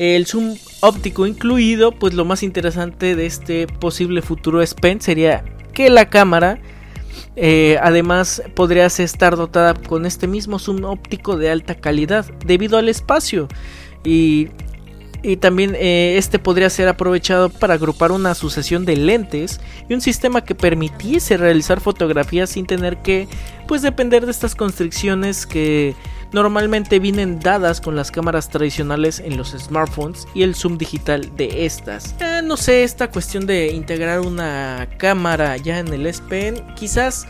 El 0.00 0.24
zoom 0.24 0.56
óptico 0.80 1.26
incluido, 1.26 1.92
pues 1.92 2.14
lo 2.14 2.24
más 2.24 2.42
interesante 2.42 3.14
de 3.14 3.26
este 3.26 3.66
posible 3.66 4.22
futuro 4.22 4.62
S 4.62 4.74
Pen 4.74 4.98
sería 5.02 5.44
que 5.74 5.90
la 5.90 6.08
cámara 6.08 6.58
eh, 7.36 7.76
además, 7.82 8.42
podrías 8.54 8.98
estar 8.98 9.36
dotada 9.36 9.74
con 9.74 10.06
este 10.06 10.26
mismo 10.26 10.58
zoom 10.58 10.84
óptico 10.84 11.36
de 11.36 11.50
alta 11.50 11.74
calidad 11.74 12.24
debido 12.46 12.78
al 12.78 12.88
espacio. 12.88 13.46
Y, 14.02 14.48
también 15.40 15.76
eh, 15.78 16.14
este 16.16 16.38
podría 16.38 16.70
ser 16.70 16.88
aprovechado 16.88 17.50
para 17.50 17.74
agrupar 17.74 18.10
una 18.10 18.34
sucesión 18.34 18.86
de 18.86 18.96
lentes 18.96 19.60
y 19.86 19.92
un 19.92 20.00
sistema 20.00 20.42
que 20.42 20.54
permitiese 20.54 21.36
realizar 21.36 21.78
fotografías 21.78 22.48
sin 22.48 22.64
tener 22.64 23.02
que 23.02 23.28
pues 23.68 23.82
depender 23.82 24.24
de 24.24 24.30
estas 24.30 24.54
constricciones 24.54 25.44
que 25.44 25.94
normalmente 26.32 26.98
vienen 26.98 27.40
dadas 27.40 27.80
con 27.80 27.96
las 27.96 28.10
cámaras 28.10 28.48
tradicionales 28.48 29.20
en 29.20 29.36
los 29.36 29.50
smartphones 29.50 30.26
y 30.34 30.42
el 30.42 30.54
zoom 30.54 30.78
digital 30.78 31.34
de 31.36 31.66
estas. 31.66 32.14
no 32.44 32.56
sé, 32.56 32.84
esta 32.84 33.10
cuestión 33.10 33.46
de 33.46 33.72
integrar 33.72 34.20
una 34.20 34.88
cámara 34.98 35.56
ya 35.56 35.78
en 35.78 35.88
el 35.88 36.06
S 36.06 36.22
Pen, 36.28 36.64
quizás 36.74 37.26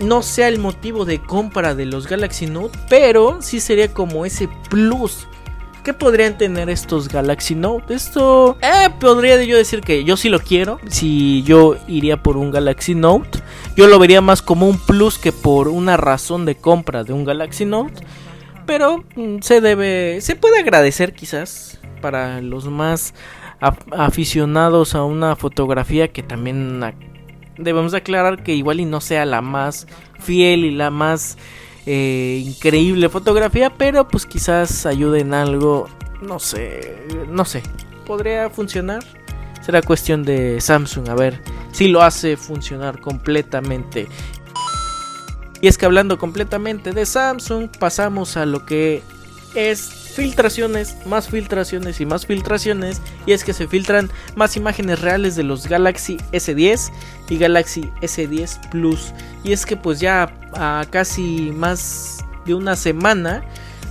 no 0.00 0.22
sea 0.22 0.48
el 0.48 0.58
motivo 0.58 1.04
de 1.04 1.22
compra 1.22 1.74
de 1.74 1.86
los 1.86 2.06
Galaxy 2.06 2.46
Note, 2.46 2.78
pero 2.88 3.40
sí 3.40 3.60
sería 3.60 3.92
como 3.92 4.26
ese 4.26 4.48
plus. 4.68 5.26
¿Qué 5.86 5.94
podrían 5.94 6.36
tener 6.36 6.68
estos 6.68 7.08
Galaxy 7.08 7.54
Note? 7.54 7.94
Esto, 7.94 8.58
eh, 8.60 8.90
podría 8.98 9.40
yo 9.44 9.56
decir 9.56 9.82
que 9.82 10.02
yo 10.02 10.16
sí 10.16 10.28
lo 10.28 10.40
quiero. 10.40 10.80
Si 10.88 11.44
yo 11.44 11.76
iría 11.86 12.24
por 12.24 12.36
un 12.36 12.50
Galaxy 12.50 12.96
Note, 12.96 13.38
yo 13.76 13.86
lo 13.86 14.00
vería 14.00 14.20
más 14.20 14.42
como 14.42 14.68
un 14.68 14.80
plus 14.80 15.16
que 15.16 15.30
por 15.30 15.68
una 15.68 15.96
razón 15.96 16.44
de 16.44 16.56
compra 16.56 17.04
de 17.04 17.12
un 17.12 17.24
Galaxy 17.24 17.66
Note. 17.66 18.04
Pero 18.66 19.04
mm, 19.14 19.42
se 19.42 19.60
debe, 19.60 20.20
se 20.22 20.34
puede 20.34 20.58
agradecer 20.58 21.14
quizás 21.14 21.78
para 22.02 22.40
los 22.40 22.66
más 22.66 23.14
aficionados 23.92 24.96
a 24.96 25.04
una 25.04 25.36
fotografía 25.36 26.08
que 26.08 26.24
también 26.24 26.82
debemos 27.58 27.94
aclarar 27.94 28.42
que 28.42 28.56
igual 28.56 28.80
y 28.80 28.86
no 28.86 29.00
sea 29.00 29.24
la 29.24 29.40
más 29.40 29.86
fiel 30.18 30.64
y 30.64 30.72
la 30.72 30.90
más 30.90 31.38
eh, 31.86 32.42
increíble 32.44 33.08
fotografía, 33.08 33.70
pero 33.70 34.08
pues 34.08 34.26
quizás 34.26 34.86
ayude 34.86 35.20
en 35.20 35.34
algo, 35.34 35.88
no 36.20 36.38
sé, 36.38 37.06
no 37.28 37.44
sé, 37.44 37.62
podría 38.04 38.50
funcionar. 38.50 39.04
Será 39.64 39.82
cuestión 39.82 40.22
de 40.22 40.60
Samsung, 40.60 41.08
a 41.08 41.14
ver 41.14 41.40
si 41.72 41.88
lo 41.88 42.02
hace 42.02 42.36
funcionar 42.36 43.00
completamente. 43.00 44.08
Y 45.60 45.68
es 45.68 45.78
que 45.78 45.86
hablando 45.86 46.18
completamente 46.18 46.92
de 46.92 47.06
Samsung, 47.06 47.68
pasamos 47.78 48.36
a 48.36 48.46
lo 48.46 48.66
que 48.66 49.02
es 49.54 50.05
filtraciones, 50.16 50.96
más 51.04 51.28
filtraciones 51.28 52.00
y 52.00 52.06
más 52.06 52.26
filtraciones. 52.26 53.02
Y 53.26 53.32
es 53.32 53.44
que 53.44 53.52
se 53.52 53.68
filtran 53.68 54.10
más 54.34 54.56
imágenes 54.56 55.00
reales 55.00 55.36
de 55.36 55.42
los 55.42 55.68
Galaxy 55.68 56.16
S10 56.32 56.90
y 57.28 57.36
Galaxy 57.36 57.90
S10 58.00 58.70
Plus. 58.70 59.12
Y 59.44 59.52
es 59.52 59.66
que 59.66 59.76
pues 59.76 60.00
ya 60.00 60.32
a 60.54 60.86
casi 60.90 61.52
más 61.54 62.24
de 62.46 62.54
una 62.54 62.76
semana 62.76 63.44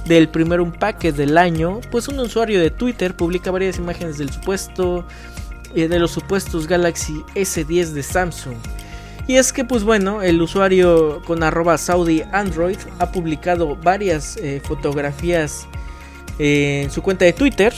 del 0.05 0.27
primer 0.27 0.62
unpack 0.62 1.03
del 1.03 1.38
año, 1.38 1.79
pues 1.91 2.08
un 2.08 2.20
usuario 2.20 2.60
de 2.60 2.72
Twitter 2.72 3.15
publica 3.15 3.51
varias 3.51 3.77
imágenes 3.77 4.17
del 4.17 4.32
supuesto 4.32 5.05
eh, 5.75 5.88
de 5.88 6.00
los 6.00 6.12
supuestos 6.12 6.67
Galaxy 6.67 7.24
S10 7.36 7.91
de 7.91 8.01
Samsung. 8.01 8.55
Y 9.27 9.36
es 9.36 9.53
que 9.53 9.63
pues 9.63 9.84
bueno, 9.84 10.24
el 10.24 10.41
usuario 10.41 11.22
con 11.25 11.44
arroba 11.44 11.77
Saudi 11.77 12.24
Android 12.32 12.77
ha 13.00 13.12
publicado 13.12 13.75
varias 13.75 14.38
eh, 14.38 14.62
fotografías 14.63 15.67
en 16.39 16.92
su 16.92 17.01
cuenta 17.01 17.25
de 17.25 17.34
Twitter. 17.34 17.74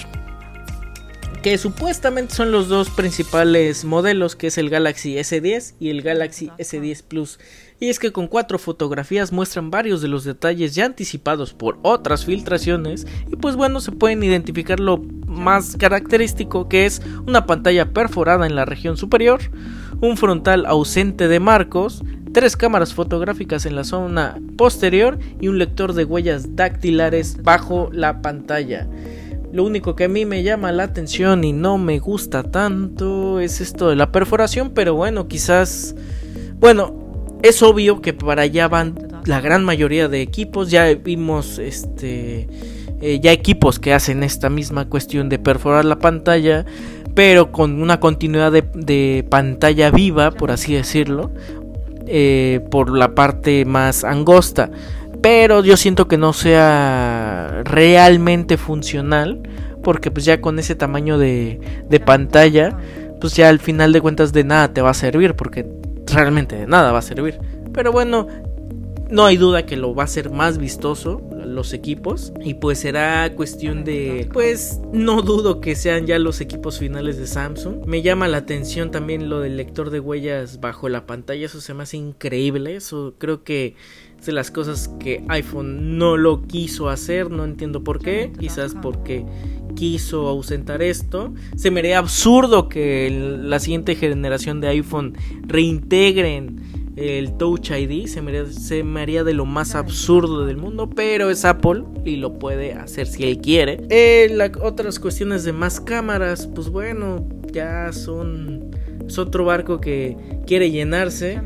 Que 1.41 1.57
supuestamente 1.57 2.33
son 2.33 2.51
los 2.51 2.67
dos 2.67 2.89
principales 2.89 3.85
modelos, 3.85 4.35
que 4.35 4.47
es 4.47 4.57
el 4.57 4.69
Galaxy 4.69 5.15
S10 5.15 5.75
y 5.79 5.89
el 5.91 6.01
Galaxy 6.01 6.49
S10 6.57 7.03
Plus. 7.03 7.39
Y 7.79 7.89
es 7.89 7.99
que 7.99 8.11
con 8.11 8.27
cuatro 8.27 8.57
fotografías 8.57 9.31
muestran 9.31 9.69
varios 9.69 10.01
de 10.01 10.07
los 10.07 10.23
detalles 10.23 10.73
ya 10.73 10.85
anticipados 10.85 11.53
por 11.53 11.77
otras 11.83 12.25
filtraciones. 12.25 13.05
Y 13.31 13.35
pues 13.35 13.55
bueno, 13.55 13.79
se 13.81 13.91
pueden 13.91 14.23
identificar 14.23 14.79
lo 14.79 14.97
más 14.97 15.77
característico 15.77 16.67
que 16.67 16.85
es 16.85 17.01
una 17.27 17.45
pantalla 17.45 17.93
perforada 17.93 18.47
en 18.47 18.55
la 18.55 18.65
región 18.65 18.97
superior, 18.97 19.39
un 20.01 20.17
frontal 20.17 20.65
ausente 20.65 21.27
de 21.27 21.39
marcos, 21.39 22.03
tres 22.37 22.55
cámaras 22.55 22.93
fotográficas 22.93 23.65
en 23.65 23.75
la 23.75 23.83
zona 23.83 24.39
posterior 24.59 25.17
y 25.41 25.47
un 25.47 25.57
lector 25.57 25.93
de 25.93 26.03
huellas 26.05 26.55
dactilares 26.55 27.41
bajo 27.41 27.89
la 27.91 28.21
pantalla. 28.21 28.87
Lo 29.51 29.63
único 29.63 29.95
que 29.95 30.03
a 30.03 30.07
mí 30.07 30.23
me 30.27 30.43
llama 30.43 30.71
la 30.71 30.83
atención 30.83 31.43
y 31.43 31.51
no 31.51 31.79
me 31.79 31.97
gusta 31.97 32.43
tanto 32.43 33.39
es 33.39 33.59
esto 33.59 33.89
de 33.89 33.95
la 33.95 34.11
perforación, 34.11 34.69
pero 34.75 34.93
bueno, 34.93 35.27
quizás... 35.27 35.95
Bueno, 36.59 37.07
es 37.41 37.63
obvio 37.63 38.01
que 38.01 38.13
para 38.13 38.43
allá 38.43 38.67
van 38.67 38.93
la 39.25 39.41
gran 39.41 39.65
mayoría 39.65 40.07
de 40.07 40.21
equipos. 40.21 40.69
Ya 40.69 40.93
vimos 40.93 41.57
este. 41.57 42.47
Eh, 43.01 43.19
ya 43.19 43.31
equipos 43.31 43.79
que 43.79 43.93
hacen 43.93 44.21
esta 44.21 44.49
misma 44.49 44.89
cuestión 44.89 45.27
de 45.27 45.39
perforar 45.39 45.85
la 45.85 45.97
pantalla. 45.97 46.67
Pero 47.17 47.51
con 47.51 47.81
una 47.81 47.99
continuidad 47.99 48.51
de, 48.51 49.25
pantalla 49.27 49.89
viva, 49.89 50.29
por 50.29 50.51
así 50.51 50.75
decirlo. 50.75 51.31
Eh, 52.07 52.61
por 52.71 52.97
la 52.97 53.13
parte 53.15 53.65
más 53.65 54.03
angosta. 54.03 54.71
Pero 55.21 55.63
yo 55.63 55.77
siento 55.77 56.07
que 56.07 56.17
no 56.17 56.33
sea 56.33 57.61
realmente 57.63 58.57
funcional. 58.57 59.41
Porque 59.83 60.11
pues 60.11 60.25
ya 60.25 60.41
con 60.41 60.59
ese 60.59 60.75
tamaño 60.75 61.17
de, 61.17 61.59
de 61.89 61.99
pantalla. 61.99 62.77
Pues 63.19 63.35
ya 63.35 63.49
al 63.49 63.59
final 63.59 63.93
de 63.93 64.01
cuentas 64.01 64.33
de 64.33 64.43
nada 64.43 64.73
te 64.73 64.81
va 64.81 64.91
a 64.91 64.93
servir. 64.93 65.35
Porque 65.35 65.67
realmente 66.11 66.55
de 66.55 66.67
nada 66.67 66.91
va 66.91 66.99
a 66.99 67.03
servir. 67.03 67.39
Pero 67.73 67.91
bueno, 67.91 68.27
no 69.09 69.25
hay 69.25 69.37
duda 69.37 69.65
que 69.65 69.77
lo 69.77 69.93
va 69.95 70.03
a 70.03 70.05
hacer 70.05 70.29
más 70.29 70.57
vistoso 70.57 71.21
los 71.57 71.73
equipos 71.73 72.31
y 72.41 72.53
pues 72.53 72.79
será 72.79 73.33
cuestión 73.35 73.83
de 73.83 74.29
pues 74.31 74.79
no 74.93 75.21
dudo 75.21 75.59
que 75.59 75.75
sean 75.75 76.05
ya 76.05 76.19
los 76.19 76.39
equipos 76.39 76.79
finales 76.79 77.17
de 77.17 77.27
Samsung. 77.27 77.85
Me 77.85 78.01
llama 78.01 78.27
la 78.27 78.37
atención 78.37 78.91
también 78.91 79.27
lo 79.27 79.41
del 79.41 79.57
lector 79.57 79.89
de 79.89 79.99
huellas 79.99 80.61
bajo 80.61 80.87
la 80.87 81.05
pantalla 81.05 81.45
eso 81.45 81.59
se 81.59 81.73
me 81.73 81.83
hace 81.83 81.97
increíble 81.97 82.75
eso 82.75 83.15
creo 83.17 83.43
que 83.43 83.75
es 84.19 84.27
de 84.27 84.31
las 84.31 84.51
cosas 84.51 84.89
que 84.99 85.23
iPhone 85.27 85.97
no 85.97 86.15
lo 86.15 86.43
quiso 86.43 86.89
hacer 86.89 87.29
no 87.31 87.43
entiendo 87.43 87.83
por 87.83 87.99
qué 87.99 88.31
quizás 88.39 88.75
porque 88.81 89.25
quiso 89.77 90.27
ausentar 90.27 90.81
esto. 90.81 91.33
Se 91.55 91.71
me 91.71 91.79
haría 91.79 91.99
absurdo 91.99 92.67
que 92.67 93.09
la 93.11 93.59
siguiente 93.59 93.95
generación 93.95 94.59
de 94.59 94.67
iPhone 94.69 95.15
reintegren 95.43 96.76
el 96.97 97.37
Touch 97.37 97.71
ID. 97.71 98.07
Se 98.07 98.21
me, 98.21 99.01
haría, 99.01 99.23
de 99.23 99.33
lo 99.33 99.45
más 99.45 99.75
absurdo 99.75 100.45
del 100.45 100.57
mundo, 100.57 100.89
pero 100.89 101.29
es 101.29 101.45
Apple 101.45 101.83
y 102.03 102.17
lo 102.17 102.37
puede 102.39 102.73
hacer 102.73 103.07
si 103.07 103.23
él 103.23 103.39
quiere. 103.39 103.81
Eh, 103.89 104.35
otras 104.61 104.99
cuestiones 104.99 105.43
de 105.43 105.53
más 105.53 105.79
cámaras, 105.79 106.47
pues 106.47 106.69
bueno, 106.69 107.27
ya 107.51 107.93
son 107.93 108.71
es 109.07 109.17
otro 109.17 109.45
barco 109.45 109.79
que 109.79 110.17
quiere 110.45 110.69
llenarse 110.69 111.39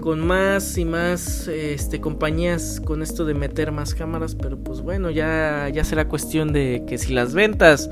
con 0.00 0.26
más 0.26 0.78
y 0.78 0.84
más 0.84 1.48
este, 1.48 2.00
compañías 2.00 2.80
con 2.84 3.02
esto 3.02 3.24
de 3.24 3.34
meter 3.34 3.72
más 3.72 3.94
cámaras, 3.94 4.34
pero 4.34 4.58
pues 4.58 4.80
bueno, 4.80 5.10
ya, 5.10 5.68
ya 5.72 5.84
será 5.84 6.08
cuestión 6.08 6.52
de 6.52 6.84
que 6.86 6.98
si 6.98 7.12
las 7.12 7.34
ventas 7.34 7.90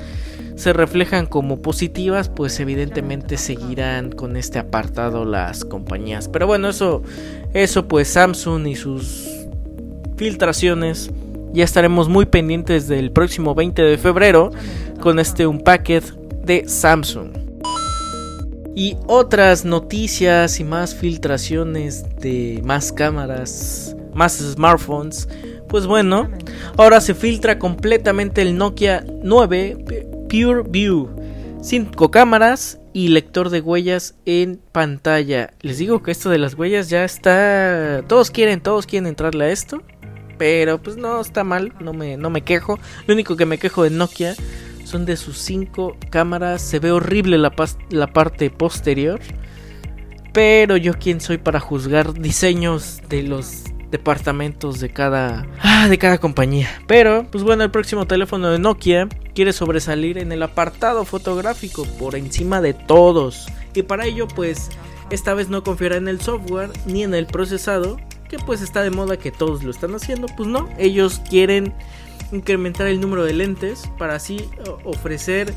se 0.57 0.73
reflejan 0.73 1.27
como 1.27 1.63
positivas, 1.63 2.29
pues 2.29 2.59
evidentemente 2.61 3.37
seguirán 3.37 4.11
con 4.11 4.37
este 4.37 4.59
apartado 4.59 5.25
las 5.25 5.65
compañías. 5.65 6.29
Pero 6.29 6.47
bueno, 6.47 6.69
eso, 6.69 7.03
eso 7.55 7.87
pues 7.87 8.09
Samsung 8.09 8.67
y 8.67 8.75
sus 8.75 9.29
filtraciones. 10.17 11.11
Ya 11.53 11.65
estaremos 11.65 12.09
muy 12.09 12.27
pendientes 12.27 12.89
del 12.89 13.11
próximo 13.11 13.55
20 13.55 13.81
de 13.81 13.99
febrero 13.99 14.51
con 15.01 15.19
este 15.19 15.47
un 15.47 15.61
packet 15.61 16.05
de 16.45 16.69
Samsung. 16.69 17.48
Y 18.79 18.97
otras 19.09 19.65
noticias 19.65 20.61
y 20.61 20.65
más 20.65 20.95
filtraciones 20.95 22.05
de 22.21 22.63
más 22.65 22.93
cámaras, 22.93 23.97
más 24.15 24.35
smartphones. 24.39 25.29
Pues 25.69 25.85
bueno, 25.85 26.31
ahora 26.77 27.01
se 27.01 27.17
filtra 27.17 27.59
completamente 27.59 28.41
el 28.41 28.57
Nokia 28.57 29.05
9 29.25 30.07
Pure 30.29 30.63
View. 30.69 31.11
5 31.61 32.13
cámaras 32.13 32.79
y 32.93 33.09
lector 33.09 33.51
de 33.51 33.63
huellas 33.63 34.15
en 34.27 34.61
pantalla. 34.71 35.55
Les 35.61 35.79
digo 35.79 36.05
que 36.05 36.13
esto 36.13 36.31
de 36.31 36.39
las 36.39 36.55
huellas 36.55 36.89
ya 36.89 37.05
está... 37.05 38.05
Todos 38.07 38.31
quieren, 38.31 38.61
todos 38.61 38.87
quieren 38.87 39.09
entrarle 39.09 39.47
a 39.47 39.51
esto. 39.51 39.83
Pero 40.39 40.81
pues 40.81 40.97
no 40.97 41.21
está 41.21 41.43
mal, 41.43 41.73
no 41.81 41.93
me, 41.95 42.17
no 42.17 42.31
me 42.31 42.43
quejo. 42.43 42.79
Lo 43.09 43.15
único 43.15 43.37
que 43.37 43.45
me 43.45 43.59
quejo 43.59 43.83
de 43.83 43.91
Nokia 43.91 44.37
son 44.89 45.07
de 45.07 45.17
sus 45.17 45.39
cinco 45.39 45.97
cámaras. 46.11 46.63
Se 46.63 46.79
ve 46.79 46.91
horrible 46.91 47.39
la, 47.39 47.53
la 47.91 48.07
parte 48.09 48.51
posterior. 48.51 49.21
Pero 50.33 50.77
yo 50.77 50.95
quién 50.95 51.21
soy 51.21 51.39
para 51.39 51.61
juzgar 51.61 52.15
diseños 52.15 53.01
de 53.09 53.23
los 53.23 53.65
departamentos 53.91 54.81
de 54.81 54.91
cada 54.91 55.47
ah, 55.63 55.89
de 55.89 55.99
cada 55.99 56.19
compañía. 56.19 56.69
Pero 56.87 57.27
pues 57.31 57.45
bueno, 57.45 57.65
el 57.65 57.71
próximo 57.71 58.07
teléfono 58.07 58.51
de 58.51 58.59
Nokia 58.59 59.09
quiere 59.35 59.53
sobresalir 59.53 60.19
en 60.19 60.33
el 60.33 60.43
apartado 60.43 61.05
fotográfico 61.05 61.85
por 61.99 62.15
encima 62.15 62.61
de 62.61 62.75
todos. 62.75 63.49
Y 63.75 63.83
para 63.83 64.07
ello 64.07 64.29
pues 64.29 64.69
esta 65.11 65.35
vez 65.35 65.49
no 65.49 65.63
confiará 65.63 65.97
en 65.97 66.09
el 66.09 66.21
software 66.21 66.71
ni 66.85 67.03
en 67.03 67.15
el 67.15 67.27
procesado, 67.27 67.99
que 68.29 68.39
pues 68.39 68.61
está 68.61 68.83
de 68.83 68.91
moda 68.91 69.17
que 69.17 69.31
todos 69.31 69.63
lo 69.63 69.71
están 69.71 69.95
haciendo, 69.95 70.27
pues 70.37 70.49
no, 70.49 70.69
ellos 70.77 71.23
quieren 71.31 71.73
incrementar 72.33 72.87
el 72.87 73.01
número 73.01 73.25
de 73.25 73.33
lentes 73.33 73.91
para 73.99 74.15
así 74.15 74.49
ofrecer 74.85 75.53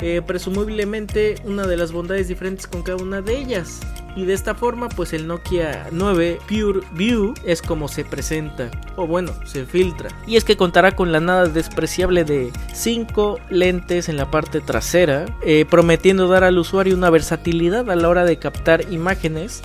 eh, 0.00 0.20
presumiblemente 0.26 1.36
una 1.44 1.66
de 1.66 1.76
las 1.76 1.90
bondades 1.90 2.28
diferentes 2.28 2.66
con 2.66 2.82
cada 2.82 3.02
una 3.02 3.22
de 3.22 3.38
ellas. 3.38 3.80
Y 4.14 4.24
de 4.24 4.32
esta 4.32 4.54
forma, 4.54 4.88
pues 4.88 5.12
el 5.12 5.26
Nokia 5.26 5.88
9 5.90 6.38
Pure 6.48 6.80
View 6.92 7.34
es 7.44 7.60
como 7.60 7.86
se 7.86 8.04
presenta, 8.04 8.70
o 8.96 9.06
bueno, 9.06 9.32
se 9.44 9.66
filtra. 9.66 10.08
Y 10.26 10.36
es 10.36 10.44
que 10.44 10.56
contará 10.56 10.96
con 10.96 11.12
la 11.12 11.20
nada 11.20 11.46
despreciable 11.46 12.24
de 12.24 12.50
5 12.72 13.38
lentes 13.50 14.08
en 14.08 14.16
la 14.16 14.30
parte 14.30 14.60
trasera, 14.60 15.26
eh, 15.42 15.66
prometiendo 15.68 16.28
dar 16.28 16.44
al 16.44 16.58
usuario 16.58 16.94
una 16.94 17.10
versatilidad 17.10 17.90
a 17.90 17.96
la 17.96 18.08
hora 18.08 18.24
de 18.24 18.38
captar 18.38 18.90
imágenes 18.90 19.62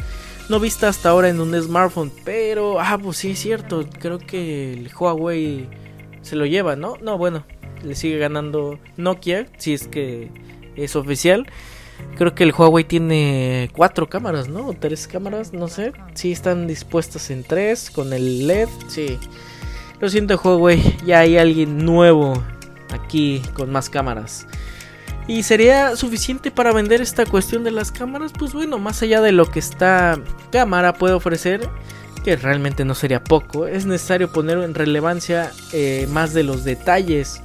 no 0.50 0.60
vista 0.60 0.89
hasta 0.89 1.10
ahora 1.10 1.30
en 1.30 1.39
un 1.39 1.53
smartphone, 1.62 2.12
pero 2.25 2.77
ah, 2.82 2.98
pues 3.01 3.18
sí 3.18 3.32
es 3.32 3.39
cierto, 3.39 3.86
creo 4.00 4.20
que 4.20 4.74
el 4.74 4.91
Huawei 4.94 5.70
se 6.22 6.36
lo 6.36 6.46
lleva, 6.46 6.75
¿no? 6.75 6.98
No, 7.01 7.18
bueno, 7.18 7.44
le 7.84 7.96
sigue 7.96 8.18
ganando 8.18 8.80
Nokia, 8.98 9.48
si 9.58 9.74
es 9.74 9.88
que 9.88 10.30
es 10.75 10.96
oficial. 10.96 11.48
Creo 12.18 12.36
que 12.36 12.44
el 12.44 12.54
Huawei 12.54 12.84
tiene 12.84 13.70
cuatro 13.74 14.10
cámaras, 14.10 14.48
¿no? 14.48 14.68
O 14.68 14.74
tres 14.74 15.08
cámaras, 15.08 15.54
no 15.54 15.68
sé. 15.68 15.94
Sí, 16.13 16.32
están 16.32 16.68
dispuestas 16.68 17.30
en 17.30 17.44
tres 17.44 17.90
con 17.90 18.13
el 18.13 18.48
LED. 18.48 18.70
Sí. 18.88 19.20
Lo 20.00 20.10
siento, 20.10 20.40
Huawei. 20.44 20.82
Ya 21.06 21.20
hay 21.20 21.38
alguien 21.38 21.86
nuevo 21.86 22.34
aquí 22.90 23.42
con 23.54 23.72
más 23.72 23.90
cámaras. 23.90 24.48
¿Y 25.28 25.44
sería 25.44 25.96
suficiente 25.96 26.51
para 26.51 26.74
vender 26.74 27.01
esta 27.01 27.25
cuestión 27.25 27.63
de 27.63 27.72
las 27.72 27.92
cámaras? 27.92 28.34
Pues 28.38 28.54
bueno, 28.54 28.80
más 28.80 29.01
allá 29.01 29.22
de 29.22 29.32
lo 29.32 29.46
que 29.46 29.60
esta 29.60 30.20
cámara 30.51 30.94
puede 30.94 31.13
ofrecer, 31.13 31.70
que 32.24 32.36
realmente 32.36 32.86
no 32.86 32.96
sería 32.96 33.24
poco, 33.24 33.68
es 33.68 33.86
necesario 33.86 34.32
poner 34.32 34.60
en 34.60 34.74
relevancia 34.74 35.52
eh, 35.74 36.08
más 36.10 36.34
de 36.34 36.43
los 36.43 36.63
detalles 36.63 37.41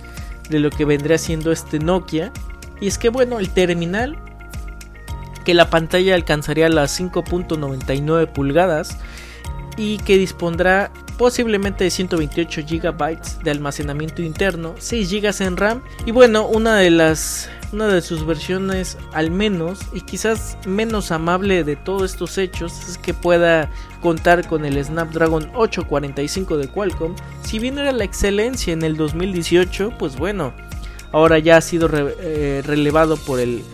de 0.49 0.61
lo 0.61 0.71
que 0.71 0.85
vendría 0.85 1.19
siendo 1.19 1.53
este 1.53 1.79
Nokia. 1.79 2.33
Y 2.81 2.87
es 2.87 2.99
que 2.99 3.09
bueno, 3.09 3.39
el 3.39 3.51
terminal, 3.51 4.17
que 5.45 5.55
la 5.55 5.71
pantalla 5.71 6.15
alcanzaría 6.15 6.69
las 6.69 6.99
5.99 7.01 8.33
pulgadas 8.33 8.99
y 9.77 9.99
que 9.99 10.19
dispondrá 10.19 10.91
posiblemente 11.19 11.85
de 11.85 11.91
128 11.91 12.63
GB 12.69 13.43
de 13.43 13.51
almacenamiento 13.51 14.23
interno, 14.23 14.75
6 14.79 15.11
GB 15.11 15.47
en 15.47 15.57
RAM 15.57 15.83
y 16.05 16.11
bueno, 16.11 16.47
una 16.47 16.77
de 16.77 16.91
las 16.91 17.49
una 17.73 17.89
de 17.89 18.01
sus 18.01 18.25
versiones 18.25 18.97
al 19.13 19.31
menos 19.31 19.81
y 19.93 20.01
quizás 20.01 20.57
menos 20.67 21.11
amable 21.11 21.65
de 21.65 21.77
todos 21.77 22.13
estos 22.13 22.39
hechos 22.39 22.89
es 22.89 22.99
que 22.99 23.13
pueda 23.13 23.71
contar 24.01 24.47
con 24.47 24.65
el 24.65 24.83
Snapdragon 24.83 25.51
845 25.55 26.59
de 26.59 26.69
Qualcomm. 26.69 27.15
Si 27.43 27.59
bien 27.59 27.79
era 27.79 27.93
la 27.93 28.05
excelencia 28.05 28.73
en 28.73 28.83
el 28.83 28.97
2018, 28.97 29.95
pues 29.99 30.17
bueno, 30.17 30.53
ahora 31.13 31.39
ya 31.39 31.57
ha 31.57 31.61
sido 31.61 31.91
eh, 31.93 32.63
relevado 32.65 33.17
por 33.17 33.41
el 33.41 33.65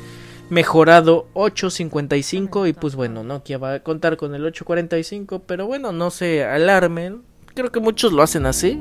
mejorado 0.52 1.28
855 1.32 2.66
y 2.66 2.74
pues 2.74 2.94
bueno, 2.94 3.24
Nokia 3.24 3.56
va 3.56 3.72
a 3.72 3.80
contar 3.80 4.18
con 4.18 4.34
el 4.34 4.44
845, 4.44 5.44
pero 5.46 5.66
bueno, 5.66 5.92
no 5.92 6.10
se 6.10 6.44
alarmen, 6.44 7.22
creo 7.54 7.72
que 7.72 7.80
muchos 7.80 8.12
lo 8.12 8.22
hacen 8.22 8.44
así. 8.44 8.78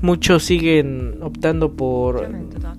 Muchos 0.00 0.44
siguen 0.44 1.18
optando 1.22 1.72
por 1.72 2.28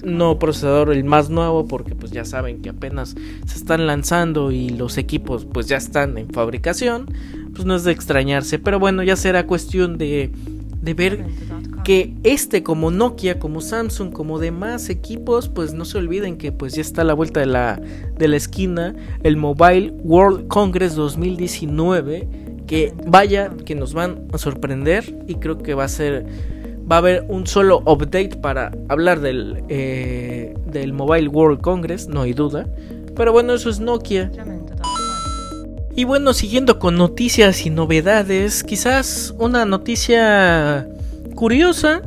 no 0.03 0.37
procesador 0.37 0.91
el 0.91 1.03
más 1.03 1.29
nuevo 1.29 1.67
porque 1.67 1.95
pues 1.95 2.11
ya 2.11 2.23
saben 2.23 2.61
que 2.61 2.69
apenas 2.69 3.15
se 3.45 3.57
están 3.57 3.87
lanzando 3.87 4.51
y 4.51 4.69
los 4.69 4.97
equipos 4.97 5.45
pues 5.45 5.67
ya 5.67 5.77
están 5.77 6.17
en 6.17 6.29
fabricación. 6.29 7.07
Pues 7.53 7.65
no 7.65 7.75
es 7.75 7.83
de 7.83 7.91
extrañarse, 7.91 8.59
pero 8.59 8.79
bueno, 8.79 9.01
ya 9.01 9.15
será 9.15 9.47
cuestión 9.47 9.97
de, 9.97 10.31
de 10.85 10.93
ver 10.93 11.25
que 11.83 12.13
este 12.23 12.63
como 12.63 12.91
Nokia, 12.91 13.39
como 13.39 13.59
Samsung, 13.59 14.13
como 14.13 14.39
demás 14.39 14.89
equipos, 14.89 15.49
pues 15.49 15.73
no 15.73 15.83
se 15.83 15.97
olviden 15.97 16.37
que 16.37 16.51
pues 16.51 16.73
ya 16.73 16.81
está 16.81 17.01
a 17.01 17.05
la 17.05 17.13
vuelta 17.13 17.39
de 17.41 17.47
la, 17.47 17.81
de 18.17 18.27
la 18.27 18.37
esquina 18.37 18.95
el 19.23 19.35
Mobile 19.35 19.93
World 20.03 20.47
Congress 20.47 20.95
2019 20.95 22.27
que 22.67 22.93
vaya 23.07 23.51
que 23.65 23.75
nos 23.75 23.93
van 23.93 24.27
a 24.31 24.37
sorprender 24.37 25.23
y 25.27 25.35
creo 25.35 25.57
que 25.57 25.73
va 25.73 25.83
a 25.83 25.89
ser 25.89 26.25
va 26.89 26.97
a 26.97 26.99
haber 26.99 27.25
un 27.27 27.47
solo 27.47 27.79
update 27.85 28.37
para 28.37 28.71
hablar 28.89 29.19
del, 29.19 29.63
eh, 29.69 30.55
del 30.67 30.93
Mobile 30.93 31.27
World 31.29 31.61
Congress, 31.61 32.07
no 32.07 32.21
hay 32.21 32.33
duda. 32.33 32.67
Pero 33.15 33.31
bueno, 33.31 33.53
eso 33.53 33.69
es 33.69 33.79
Nokia. 33.79 34.29
Y 35.97 36.03
bueno, 36.03 36.33
siguiendo 36.33 36.77
con 36.77 36.97
noticias 36.97 37.65
y 37.65 37.69
novedades, 37.69 38.65
quizás 38.65 39.33
una 39.37 39.63
noticia 39.63 40.89
curiosa, 41.35 42.01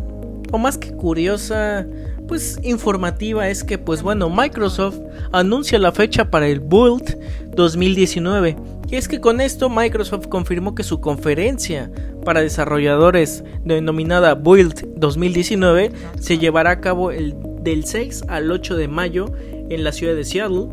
o 0.53 0.59
más 0.59 0.77
que 0.77 0.93
curiosa, 0.93 1.87
pues 2.27 2.61
informativa 2.63 3.49
es 3.49 3.65
que 3.65 3.79
pues 3.79 4.03
bueno, 4.03 4.29
Microsoft 4.29 4.99
anuncia 5.33 5.79
la 5.79 5.93
fecha 5.93 6.31
para 6.31 6.49
el 6.49 6.61
Build 6.61 7.19
2019. 7.57 8.57
Y 8.91 8.97
es 8.97 9.09
que 9.09 9.23
con 9.23 9.41
esto 9.41 9.71
Microsoft 9.71 10.29
confirmó 10.29 10.75
que 10.75 10.83
su 10.83 11.01
conferencia 11.01 11.91
para 12.27 12.43
desarrolladores 12.43 13.43
denominada 13.65 14.35
Build 14.35 14.97
2019 14.97 15.93
se 16.21 16.37
llevará 16.37 16.73
a 16.73 16.81
cabo 16.83 17.11
el, 17.11 17.35
del 17.63 17.87
6 17.87 18.25
al 18.29 18.51
8 18.51 18.77
de 18.77 18.89
mayo 18.89 19.33
en 19.71 19.83
la 19.83 19.93
ciudad 19.93 20.15
de 20.15 20.25
Seattle. 20.25 20.69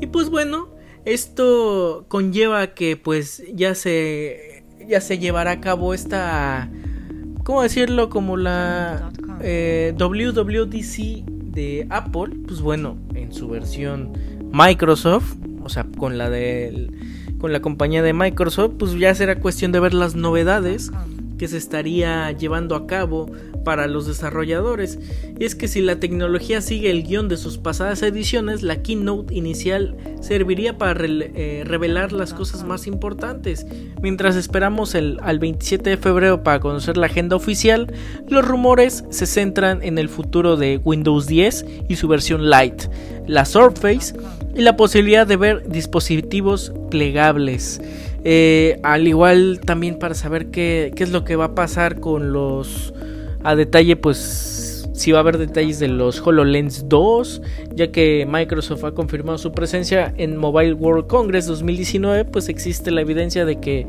Y 0.00 0.06
pues 0.06 0.30
bueno, 0.30 0.75
esto 1.06 2.04
conlleva 2.08 2.74
que 2.74 2.96
pues 2.96 3.42
ya 3.54 3.74
se 3.74 4.64
ya 4.86 5.00
se 5.00 5.18
llevará 5.18 5.52
a 5.52 5.60
cabo 5.60 5.94
esta 5.94 6.68
¿cómo 7.44 7.62
decirlo? 7.62 8.10
como 8.10 8.36
la 8.36 9.10
eh, 9.40 9.94
WWDC 9.98 11.24
de 11.56 11.86
Apple, 11.88 12.34
pues 12.46 12.60
bueno, 12.60 12.98
en 13.14 13.32
su 13.32 13.48
versión 13.48 14.12
Microsoft, 14.52 15.36
o 15.62 15.68
sea, 15.68 15.86
con 15.96 16.18
la 16.18 16.28
del 16.28 16.92
con 17.38 17.52
la 17.52 17.60
compañía 17.60 18.02
de 18.02 18.12
Microsoft, 18.12 18.74
pues 18.78 18.92
ya 18.98 19.14
será 19.14 19.36
cuestión 19.36 19.70
de 19.72 19.80
ver 19.80 19.94
las 19.94 20.16
novedades 20.16 20.90
que 21.38 21.48
se 21.48 21.56
estaría 21.56 22.30
llevando 22.32 22.74
a 22.74 22.86
cabo 22.86 23.30
para 23.64 23.86
los 23.86 24.06
desarrolladores. 24.06 24.98
Es 25.38 25.54
que 25.54 25.68
si 25.68 25.82
la 25.82 25.98
tecnología 25.98 26.60
sigue 26.60 26.90
el 26.90 27.02
guion 27.02 27.28
de 27.28 27.36
sus 27.36 27.58
pasadas 27.58 28.02
ediciones, 28.02 28.62
la 28.62 28.82
keynote 28.82 29.34
inicial 29.34 29.96
serviría 30.20 30.78
para 30.78 31.04
eh, 31.04 31.64
revelar 31.66 32.12
las 32.12 32.32
cosas 32.32 32.64
más 32.64 32.86
importantes. 32.86 33.66
Mientras 34.00 34.36
esperamos 34.36 34.94
el, 34.94 35.18
al 35.22 35.38
27 35.38 35.90
de 35.90 35.96
febrero 35.96 36.42
para 36.42 36.60
conocer 36.60 36.96
la 36.96 37.06
agenda 37.06 37.36
oficial, 37.36 37.92
los 38.28 38.46
rumores 38.46 39.04
se 39.10 39.26
centran 39.26 39.82
en 39.82 39.98
el 39.98 40.08
futuro 40.08 40.56
de 40.56 40.80
Windows 40.84 41.26
10 41.26 41.66
y 41.88 41.96
su 41.96 42.08
versión 42.08 42.48
Lite, 42.48 42.88
la 43.26 43.44
Surface 43.44 44.14
y 44.54 44.62
la 44.62 44.76
posibilidad 44.76 45.26
de 45.26 45.36
ver 45.36 45.68
dispositivos 45.68 46.72
plegables. 46.90 47.80
Eh, 48.28 48.80
al 48.82 49.06
igual 49.06 49.60
también 49.64 50.00
para 50.00 50.16
saber 50.16 50.50
qué, 50.50 50.90
qué 50.96 51.04
es 51.04 51.12
lo 51.12 51.22
que 51.22 51.36
va 51.36 51.44
a 51.44 51.54
pasar 51.54 52.00
con 52.00 52.32
los... 52.32 52.92
A 53.44 53.54
detalle 53.54 53.94
pues 53.94 54.66
si 54.94 55.12
va 55.12 55.18
a 55.18 55.20
haber 55.20 55.38
detalles 55.38 55.78
de 55.78 55.86
los 55.86 56.26
HoloLens 56.26 56.88
2, 56.88 57.42
ya 57.72 57.92
que 57.92 58.26
Microsoft 58.28 58.82
ha 58.82 58.92
confirmado 58.92 59.38
su 59.38 59.52
presencia 59.52 60.12
en 60.16 60.36
Mobile 60.36 60.72
World 60.72 61.06
Congress 61.06 61.46
2019, 61.46 62.24
pues 62.24 62.48
existe 62.48 62.90
la 62.90 63.02
evidencia 63.02 63.44
de 63.44 63.60
que, 63.60 63.86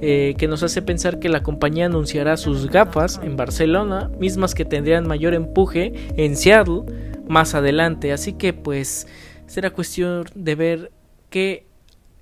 eh, 0.00 0.34
que 0.36 0.48
nos 0.48 0.64
hace 0.64 0.82
pensar 0.82 1.20
que 1.20 1.28
la 1.28 1.44
compañía 1.44 1.86
anunciará 1.86 2.36
sus 2.36 2.68
gafas 2.68 3.20
en 3.22 3.36
Barcelona, 3.36 4.10
mismas 4.18 4.56
que 4.56 4.64
tendrían 4.64 5.06
mayor 5.06 5.32
empuje 5.32 5.92
en 6.16 6.36
Seattle 6.36 6.82
más 7.28 7.54
adelante. 7.54 8.12
Así 8.12 8.32
que 8.32 8.52
pues 8.52 9.06
será 9.46 9.70
cuestión 9.70 10.24
de 10.34 10.56
ver 10.56 10.92
qué, 11.30 11.66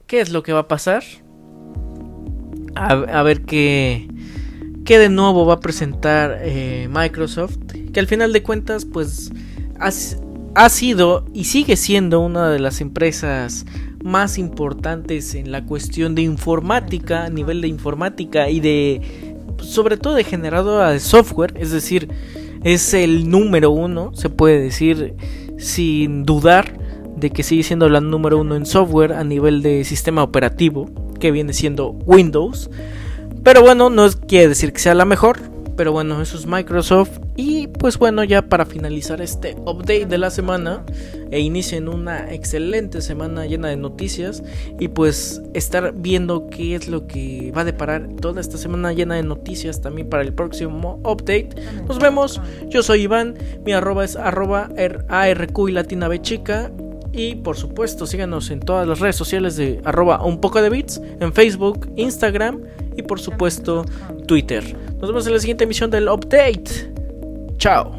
qué 0.06 0.20
es 0.20 0.30
lo 0.30 0.42
que 0.42 0.52
va 0.52 0.60
a 0.60 0.68
pasar. 0.68 1.04
A 2.74 3.22
ver 3.22 3.42
qué 3.42 4.08
que 4.84 4.98
de 4.98 5.08
nuevo 5.08 5.46
va 5.46 5.54
a 5.54 5.60
presentar 5.60 6.38
eh, 6.42 6.88
Microsoft, 6.90 7.56
que 7.92 8.00
al 8.00 8.06
final 8.06 8.32
de 8.32 8.42
cuentas 8.42 8.84
pues 8.84 9.32
ha, 9.78 10.68
sido 10.68 11.24
y 11.32 11.44
sigue 11.44 11.76
siendo 11.76 12.20
una 12.20 12.50
de 12.50 12.58
las 12.58 12.80
empresas 12.80 13.64
más 14.02 14.38
importantes 14.38 15.34
en 15.34 15.50
la 15.50 15.64
cuestión 15.64 16.14
de 16.14 16.22
informática, 16.22 17.24
a 17.24 17.30
nivel 17.30 17.62
de 17.62 17.68
informática 17.68 18.50
y 18.50 18.60
de 18.60 19.34
sobre 19.58 19.96
todo 19.96 20.14
de 20.14 20.24
generadora 20.24 20.90
de 20.90 21.00
software, 21.00 21.54
es 21.56 21.70
decir, 21.70 22.08
es 22.62 22.92
el 22.92 23.30
número 23.30 23.70
uno, 23.70 24.12
se 24.14 24.28
puede 24.28 24.60
decir 24.60 25.14
sin 25.58 26.24
dudar 26.24 26.78
de 27.16 27.30
que 27.30 27.42
sigue 27.42 27.62
siendo 27.62 27.88
la 27.88 28.00
número 28.00 28.38
uno 28.38 28.56
en 28.56 28.66
software 28.66 29.12
a 29.14 29.24
nivel 29.24 29.62
de 29.62 29.84
sistema 29.84 30.22
operativo, 30.22 30.90
que 31.24 31.30
viene 31.30 31.54
siendo 31.54 31.92
Windows. 32.04 32.68
Pero 33.42 33.62
bueno, 33.62 33.88
no 33.88 34.10
quiere 34.28 34.48
decir 34.48 34.74
que 34.74 34.78
sea 34.78 34.92
la 34.92 35.06
mejor. 35.06 35.38
Pero 35.74 35.90
bueno, 35.90 36.20
eso 36.20 36.36
es 36.36 36.44
Microsoft. 36.44 37.18
Y 37.34 37.68
pues 37.68 37.96
bueno, 37.96 38.24
ya 38.24 38.42
para 38.42 38.66
finalizar 38.66 39.22
este 39.22 39.56
update 39.64 40.04
de 40.04 40.18
la 40.18 40.28
semana. 40.28 40.84
E 41.30 41.40
inicien 41.40 41.88
una 41.88 42.30
excelente 42.30 43.00
semana 43.00 43.46
llena 43.46 43.68
de 43.68 43.78
noticias. 43.78 44.42
Y 44.78 44.88
pues 44.88 45.40
estar 45.54 45.94
viendo 45.96 46.50
qué 46.50 46.74
es 46.74 46.88
lo 46.88 47.06
que 47.06 47.50
va 47.56 47.62
a 47.62 47.64
deparar 47.64 48.06
toda 48.20 48.42
esta 48.42 48.58
semana 48.58 48.92
llena 48.92 49.14
de 49.14 49.22
noticias 49.22 49.80
también 49.80 50.10
para 50.10 50.24
el 50.24 50.34
próximo 50.34 51.00
update. 51.04 51.48
Nos 51.88 51.98
vemos. 52.00 52.38
Yo 52.68 52.82
soy 52.82 53.04
Iván. 53.04 53.38
Mi 53.64 53.72
arroba 53.72 54.04
es 54.04 54.14
arroba 54.16 54.68
ARQ 55.08 55.68
y 55.70 55.72
latina 55.72 56.06
B 56.06 56.20
chica. 56.20 56.70
Y 57.16 57.36
por 57.36 57.56
supuesto, 57.56 58.06
síganos 58.06 58.50
en 58.50 58.60
todas 58.60 58.88
las 58.88 58.98
redes 58.98 59.14
sociales 59.14 59.56
de 59.56 59.80
arroba 59.84 60.24
un 60.24 60.40
poco 60.40 60.60
de 60.60 60.68
bits, 60.68 61.00
en 61.20 61.32
Facebook, 61.32 61.88
Instagram 61.96 62.60
y 62.96 63.02
por 63.02 63.20
supuesto 63.20 63.84
Twitter. 64.26 64.76
Nos 64.98 65.08
vemos 65.10 65.26
en 65.26 65.34
la 65.34 65.38
siguiente 65.38 65.64
emisión 65.64 65.90
del 65.90 66.08
Update. 66.08 66.92
Chao. 67.58 67.96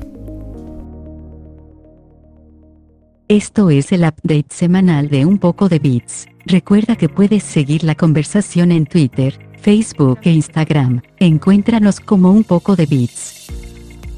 Esto 3.28 3.70
es 3.70 3.92
el 3.92 4.02
update 4.02 4.48
semanal 4.50 5.10
de 5.10 5.26
Un 5.26 5.40
poco 5.40 5.68
de 5.70 5.80
bits. 5.80 6.28
Recuerda 6.46 6.96
que 6.96 7.10
puedes 7.10 7.44
seguir 7.44 7.84
la 7.84 7.96
conversación 7.96 8.72
en 8.72 8.86
Twitter, 8.86 9.40
Facebook 9.62 10.20
e 10.24 10.32
Instagram. 10.32 11.02
Encuéntranos 11.18 12.00
como 12.00 12.32
Un 12.32 12.44
poco 12.44 12.76
de 12.76 12.86
bits. 12.86 13.35